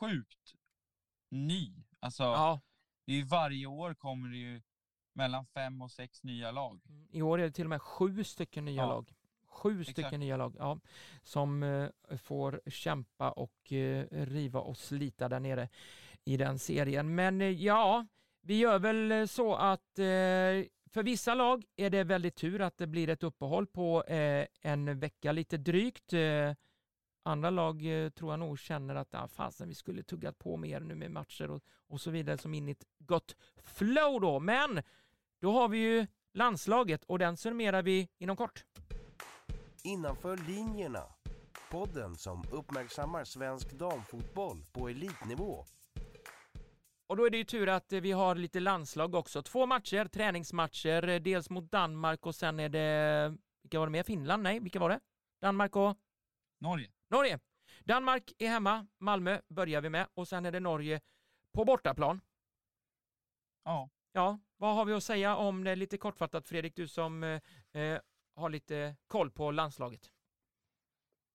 [0.00, 0.54] sjukt
[1.30, 1.84] ny.
[2.00, 2.60] Alltså, Ja,
[3.06, 4.62] det är varje år kommer det ju
[5.12, 6.80] mellan fem och sex nya lag.
[7.10, 8.86] i år är det till och med sju stycken nya Ja.
[8.88, 9.14] lag.
[9.44, 9.92] Sju Exakt.
[9.98, 10.80] stycken nya lag ja,
[11.22, 15.68] som eh, får kämpa och eh, riva och slita där nere
[16.24, 17.14] i den serien.
[17.14, 18.06] Men eh, ja,
[18.42, 22.78] vi gör väl eh, så att eh, för vissa lag är det väldigt tur att
[22.78, 26.12] det blir ett uppehåll på eh, en vecka lite drygt.
[26.12, 26.54] Eh,
[27.22, 30.80] andra lag eh, tror jag nog känner att ah, fasen, vi skulle tuggat på mer
[30.80, 34.40] nu med matcher och, och så vidare som in i ett gott flow då.
[34.40, 34.82] Men
[35.40, 38.64] då har vi ju landslaget och den summerar vi inom kort.
[39.84, 41.02] Innanför linjerna.
[41.70, 45.64] Podden som uppmärksammar svensk damfotboll på elitnivå.
[47.10, 49.42] Och då är det ju tur att eh, vi har lite landslag också.
[49.42, 54.02] Två matcher, träningsmatcher, eh, dels mot Danmark och sen är det, vilka var det mer?
[54.02, 54.42] Finland?
[54.42, 55.00] Nej, vilka var det?
[55.40, 55.96] Danmark och
[56.58, 56.90] Norge.
[57.08, 57.38] Norge.
[57.84, 61.00] Danmark är hemma, Malmö börjar vi med och sen är det Norge
[61.52, 62.20] på bortaplan.
[63.64, 63.90] Ja.
[64.12, 67.40] Ja, vad har vi att säga om det lite kortfattat Fredrik, du som eh,
[67.82, 68.00] eh,
[68.34, 70.10] har lite koll på landslaget?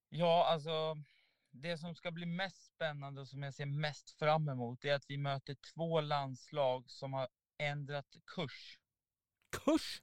[0.09, 0.97] Ja, alltså
[1.61, 5.09] det som ska bli mest spännande och som jag ser mest fram emot är att
[5.09, 7.27] vi möter två landslag som har
[7.57, 8.79] ändrat kurs.
[9.49, 10.01] Kurs?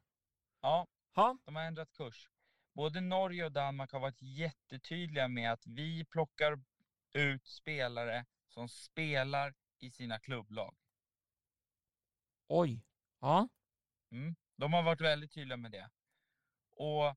[0.60, 2.28] Ja, Ja, de har ändrat kurs.
[2.72, 6.62] Både Norge och Danmark har varit jättetydliga med att vi plockar
[7.12, 10.74] ut spelare som spelar i sina klubblag.
[12.48, 12.84] oj.
[13.20, 13.48] Ja,
[14.10, 14.36] Mm.
[14.56, 15.90] De har varit väldigt tydliga med det.
[16.70, 17.16] Och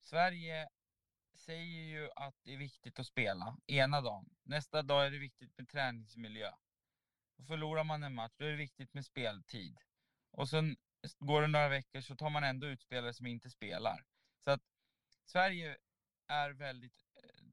[0.00, 0.68] Sverige
[1.44, 4.30] säger ju att det är viktigt att spela ena dagen.
[4.42, 6.50] Nästa dag är det viktigt med träningsmiljö.
[7.38, 9.78] Och förlorar man en match, då är det viktigt med speltid.
[10.30, 10.76] Och sen
[11.18, 14.04] går det några veckor så tar man ändå ut spelare som inte spelar.
[14.44, 14.62] Så att
[15.24, 15.76] Sverige
[16.28, 17.04] är väldigt...
[17.16, 17.44] eh,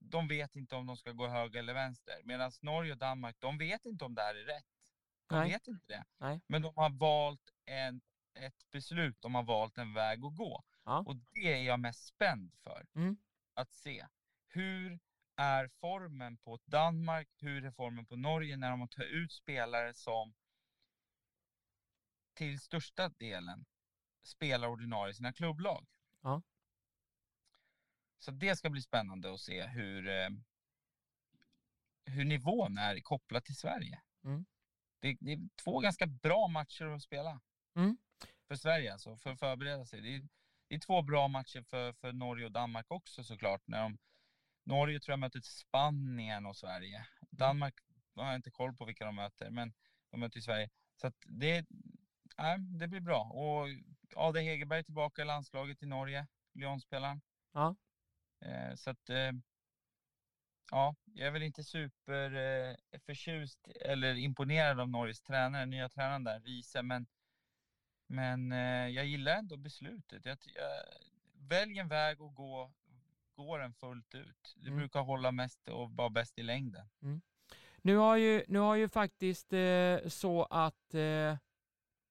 [0.00, 2.20] De vet inte om de ska gå höger eller vänster.
[2.24, 4.64] Medan Norge och Danmark, de vet inte om det här är rätt.
[5.26, 5.50] De Nej.
[5.50, 6.04] vet inte det.
[6.18, 6.40] Nej.
[6.46, 8.00] Men de har valt en,
[8.34, 10.64] ett beslut, de har valt en väg att gå.
[10.84, 10.98] Ja.
[11.06, 12.86] Och det är jag mest spänd för.
[12.94, 13.16] Mm.
[13.54, 14.06] Att se.
[14.48, 15.00] Hur
[15.36, 17.28] är formen på Danmark?
[17.38, 20.34] Hur är formen på Norge när de tar ut spelare som
[22.34, 23.64] till största delen
[24.22, 25.86] spelar ordinarie i sina klubblag?
[26.20, 26.42] Ja.
[28.18, 30.28] Så det ska bli spännande att se hur, eh,
[32.04, 34.02] hur nivån är kopplad till Sverige.
[34.24, 34.44] Mm.
[35.00, 37.40] Det, det är två ganska bra matcher att spela.
[37.74, 37.96] Mm.
[38.48, 40.00] För Sverige alltså, för att förbereda sig.
[40.00, 40.28] Det är,
[40.68, 43.62] det är två bra matcher för, för Norge och Danmark också såklart.
[43.66, 43.98] När de,
[44.64, 47.06] Norge tror jag möter Spanien och Sverige.
[47.30, 47.74] Danmark
[48.14, 49.74] har jag inte koll på vilka de möter, men
[50.10, 50.70] de möter ju Sverige.
[50.96, 51.66] Så att det,
[52.38, 53.22] nej, det blir bra.
[53.24, 53.68] Och
[54.16, 57.20] Ade Hegerberg är tillbaka i landslaget i Norge, Lyon-spelaren.
[57.52, 57.76] Ja.
[58.40, 59.32] Eh, så att, eh,
[60.70, 62.76] ja, jag är väl inte super eh,
[63.80, 67.06] eller imponerad av Norges tränare, nya tränaren där, Riese, men,
[68.06, 70.24] men eh, jag gillar ändå beslutet.
[70.24, 70.84] Jag, jag,
[71.48, 72.72] välj en väg och gå,
[73.34, 74.54] gå den fullt ut.
[74.56, 74.78] Det Mm.
[74.78, 76.86] brukar hålla mest och vara bäst i längden.
[77.82, 81.36] Nu har ju, nu har ju faktiskt eh, så att eh,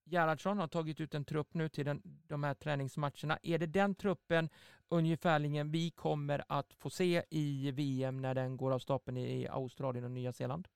[0.06, 3.38] Gerhardsson har tagit ut en trupp nu till den, de här träningsmatcherna.
[3.42, 4.48] Är det den truppen
[4.88, 10.04] ungefärligen vi kommer att få se i VM när den går av stapeln i Australien
[10.04, 10.68] och Nya Zeeland?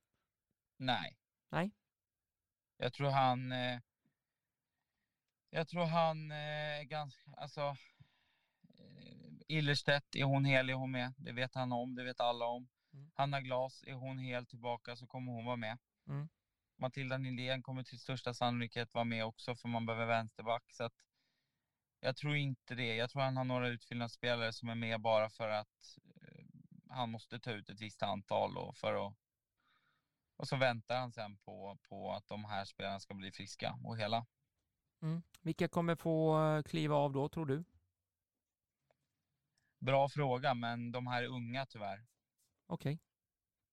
[0.77, 1.19] Nej.
[1.51, 1.71] Nej.
[2.77, 3.53] Jag tror han...
[5.51, 7.31] Jag tror han eh, ganska...
[7.37, 7.77] Alltså...
[8.79, 9.19] Eh,
[9.49, 11.15] Illerstedt, är hon hel är hon med.
[11.17, 12.69] Det vet han om, det vet alla om.
[12.93, 13.11] Mm.
[13.15, 15.79] Hanna Glas, är hon helt tillbaka så kommer hon vara med.
[16.09, 16.29] Mm.
[16.77, 20.65] Matilda Nylén kommer till största sannolikhet vara med också för man behöver vänsterback.
[20.73, 20.95] Så att
[22.01, 22.97] jag tror inte det.
[22.97, 26.45] Jag tror han har några utfyllnadsspelare som är med bara för att eh,
[26.91, 29.15] han måste ta ut ett visst antal och för att
[30.37, 33.99] och så väntar han sen på, på att de här spelarna ska bli friska och
[33.99, 34.27] hela.
[35.03, 35.23] Mm.
[35.43, 37.65] Vilka kommer få eh, kliva av då, tror du?
[39.79, 42.07] Bra fråga, men de här är unga tyvärr.
[42.67, 42.99] Okej.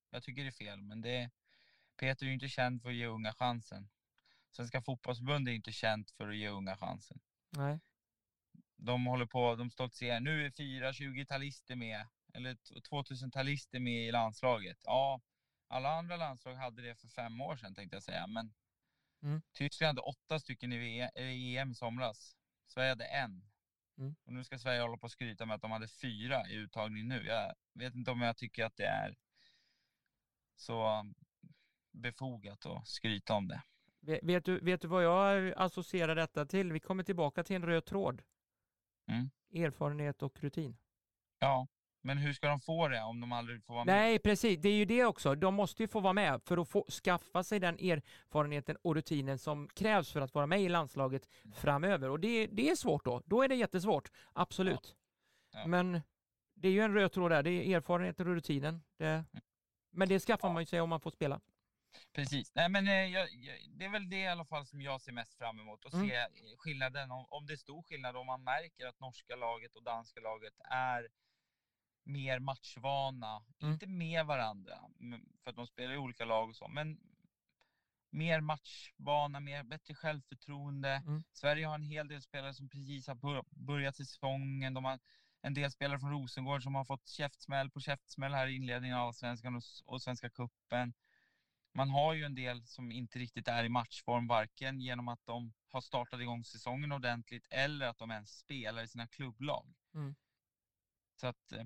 [0.10, 1.32] Jag tycker det är fel, men det
[1.98, 3.90] Peter är ju inte känd för att ge unga chansen.
[4.52, 7.20] Svenska fotbollsförbundet är inte känt för att ge unga chansen.
[7.50, 7.80] Nej.
[8.78, 10.20] De håller på, de stoltserar.
[10.20, 12.08] Nu är fyra 20-talister med.
[12.34, 14.78] eller 2000-talister med i landslaget.
[14.84, 15.22] Ja,
[15.68, 18.54] alla andra landslag hade det för fem år sedan tänkte jag säga, men
[19.26, 19.42] Mm.
[19.54, 22.36] Tyskland hade åtta stycken i, EM i somras.
[22.68, 23.50] Sverige hade en.
[23.98, 24.16] Mm.
[24.26, 27.08] Och nu ska Sverige hålla på och skryta med att de hade fyra i uttagning
[27.08, 27.26] nu.
[27.26, 29.16] Jag vet inte om jag tycker att det är
[30.56, 31.06] så
[31.92, 33.62] befogat att skryta om det.
[34.00, 36.72] Vet, vet, du, vet du vad jag associerar detta till?
[36.72, 38.22] Vi kommer tillbaka till en röd tråd.
[39.08, 39.30] Mm.
[39.54, 40.78] Erfarenhet och rutin.
[41.40, 41.68] Ja,
[42.06, 43.96] men hur ska de få det om de aldrig får vara med?
[43.96, 44.60] Nej, precis.
[44.62, 45.36] Det är ju det också.
[45.36, 49.38] De måste ju få vara med för att få skaffa sig den erfarenheten och rutinen
[49.40, 52.10] som krävs för att vara med i landslaget framöver.
[52.10, 53.22] Och det, det är svårt då.
[53.26, 54.12] Då är det jättesvårt.
[54.34, 54.96] Absolut.
[55.54, 55.68] Ja.
[55.68, 56.02] Men
[56.54, 57.44] det är ju en röd tråd där.
[57.44, 58.84] Det är erfarenheten och rutinen.
[58.98, 59.24] Det,
[59.92, 60.54] men det skaffar Ja.
[60.54, 61.42] man ju sig om man får spela.
[62.14, 62.52] Precis.
[62.56, 65.12] Nej, men eh, jag, jag, det är väl det i alla fall som jag ser
[65.12, 65.86] mest fram emot.
[65.86, 66.10] Att Mm.
[66.10, 66.16] se
[66.58, 70.20] skillnaden, om, om det är stor skillnad, om man märker att norska laget och danska
[70.20, 71.08] laget är
[72.06, 73.44] mer matchvana.
[73.62, 73.74] Mm.
[73.74, 74.80] Inte med varandra,
[75.44, 77.00] för att de spelar i olika lag och så, men
[78.10, 80.90] mer matchvana, mer, bättre självförtroende.
[80.90, 81.24] Mm.
[81.32, 84.74] Sverige har en hel del spelare som precis har bör, börjat säsongen.
[84.74, 85.00] De har
[85.42, 89.08] en del spelare från Rosengård som har fått käftsmäll på käftsmäll här i inledningen av
[89.08, 90.94] Allsvenskan och, och Svenska Cupen.
[91.74, 95.54] Man har ju en del som inte riktigt är i matchform, varken genom att de
[95.68, 99.74] har startat igång säsongen ordentligt eller att de ens spelar i sina klubblag.
[99.94, 100.16] Mm.
[101.16, 101.66] Så att eh,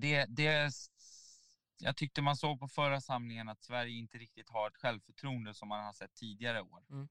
[0.00, 0.70] det, det,
[1.78, 5.68] jag tyckte man såg på förra samlingen att Sverige inte riktigt har ett självförtroende som
[5.68, 6.84] man har sett tidigare år.
[6.90, 7.08] Mm.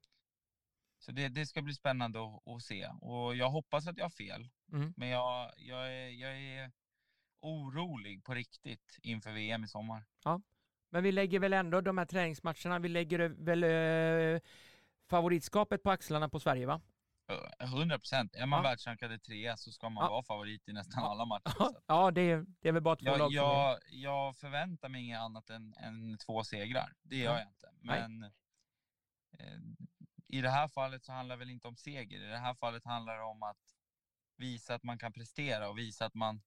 [1.00, 4.10] Så det, det ska bli spännande att, att se och jag hoppas att jag har
[4.10, 4.50] fel.
[4.72, 4.94] Mm.
[4.98, 6.72] Men jag, jag, är, jag är
[7.40, 10.06] orolig på riktigt inför VM i sommar.
[10.90, 14.42] Men vi lägger väl ändå de här träningsmatcherna, vi lägger väl eh,
[15.10, 16.82] favoritskapet på axlarna på Sverige va?
[17.28, 18.36] Ö, 100 procent.
[18.36, 18.64] Är man Ja.
[18.70, 20.10] världsrankade trea så ska man Ja.
[20.10, 21.10] vara favorit i nästan Ja.
[21.12, 21.50] alla matcher.
[21.58, 24.90] Så Ja, det är, det är väl bara två jag, lag som jag, jag förväntar
[24.90, 26.94] mig inget annat än, än två segrar.
[27.02, 27.40] Det gör Ja.
[27.40, 27.70] jag inte.
[27.82, 28.24] Men
[29.40, 29.60] eh,
[30.28, 32.20] i det här fallet så handlar det väl inte om seger.
[32.24, 33.76] I det här fallet handlar det om att
[34.38, 36.42] visa att man kan prestera och visa att man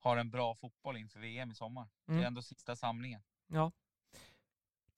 [0.00, 1.88] har en bra fotboll inför VM i sommar.
[2.06, 2.22] Det Mm.
[2.22, 3.22] är ändå sista samlingen.
[3.46, 3.72] Ja.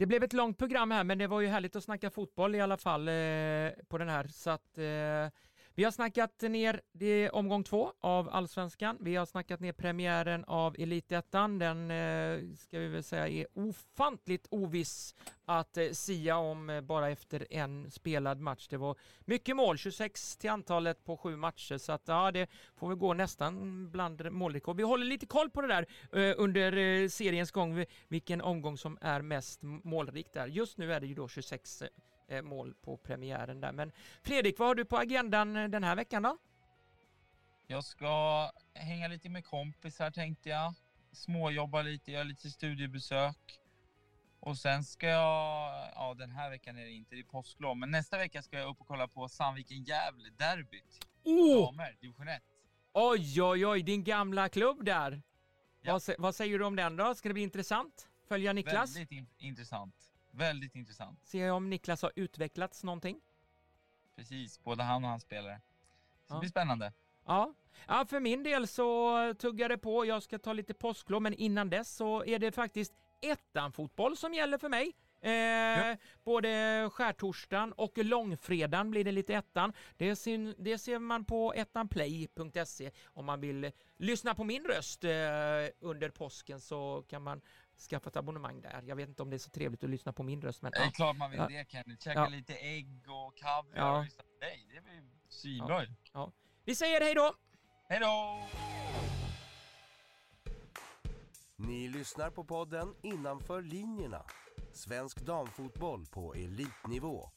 [0.00, 2.60] Det blev ett långt program här, men det var ju härligt att snacka fotboll i
[2.60, 3.14] alla fall eh,
[3.88, 4.28] på den här.
[4.28, 5.40] Så att, eh,
[5.80, 8.96] vi har snackat ner det omgång två av Allsvenskan.
[9.00, 11.58] Vi har snackat ner premiären av Elitettan.
[11.58, 15.14] Den eh, ska vi väl säga är ofantligt oviss
[15.44, 18.68] att eh, sia om eh, bara efter en spelad match.
[18.68, 22.88] Det var mycket mål, 26 till antalet på sju matcher, så att ja, det får
[22.88, 24.76] väl gå nästan bland målrekord.
[24.76, 28.98] Vi håller lite koll på det där eh, under eh, seriens gång, vilken omgång som
[29.00, 30.46] är mest målrik där.
[30.46, 31.82] Just nu är det ju då 26
[32.42, 33.72] mål på premiären där.
[33.72, 36.38] Men Fredrik, vad har du på agendan eh, den här veckan då?
[37.66, 40.74] Jag ska hänga lite med kompisar tänkte jag.
[41.12, 43.60] Småjobba lite, göra lite studiebesök.
[44.40, 47.90] Och sen ska jag, ja den här veckan är det inte, det är påsklov, men
[47.90, 51.06] nästa vecka ska jag upp och kolla på Sandviken-Gävle-derbyt.
[51.24, 51.66] Oh!
[51.66, 52.42] Damer, division 1.
[52.92, 55.22] Oj, oj, oj, din gamla klubb där.
[55.82, 55.92] Ja.
[55.92, 57.14] Vad, vad säger du om den då?
[57.14, 58.08] Ska det bli intressant?
[58.28, 58.96] Följa Niklas?
[58.96, 60.09] Väldigt in- intressant.
[60.40, 61.18] Väldigt intressant.
[61.24, 63.20] Se om Niklas har utvecklats någonting?
[64.16, 65.60] Precis, både han och hans spelare.
[66.26, 66.34] Så Ja.
[66.34, 66.92] det blir spännande.
[67.26, 67.54] Ja.
[67.88, 70.06] ja, för min del så tuggar det på.
[70.06, 74.58] Jag ska ta lite påsklov, men innan dess så är det faktiskt ettan-fotboll som gäller
[74.58, 74.92] för mig.
[75.22, 79.72] Eh, Både skärtorsdagen och långfredagen blir det lite ettan.
[79.96, 85.10] Det, syn, det ser man på ettanplay.se om man vill lyssna på min röst eh,
[85.80, 87.40] under påsken så kan man
[87.80, 88.82] skaffa ett abonnemang där.
[88.86, 90.78] Jag vet inte om det är så trevligt att lyssna på min röst, men Det
[90.78, 90.90] är ja.
[90.90, 91.48] klart man vill Ja.
[91.48, 92.04] det Kenneth.
[92.04, 92.28] Käka Ja.
[92.28, 93.98] lite ägg och kaviar Ja.
[93.98, 94.66] och lyssna på dig.
[94.74, 95.88] Det blir svinbra ju.
[96.64, 97.34] Vi säger hej då!
[97.88, 98.42] Hej då!
[101.56, 104.24] Ni lyssnar på podden Innanför linjerna.
[104.72, 107.30] Svensk damfotboll på elitnivå.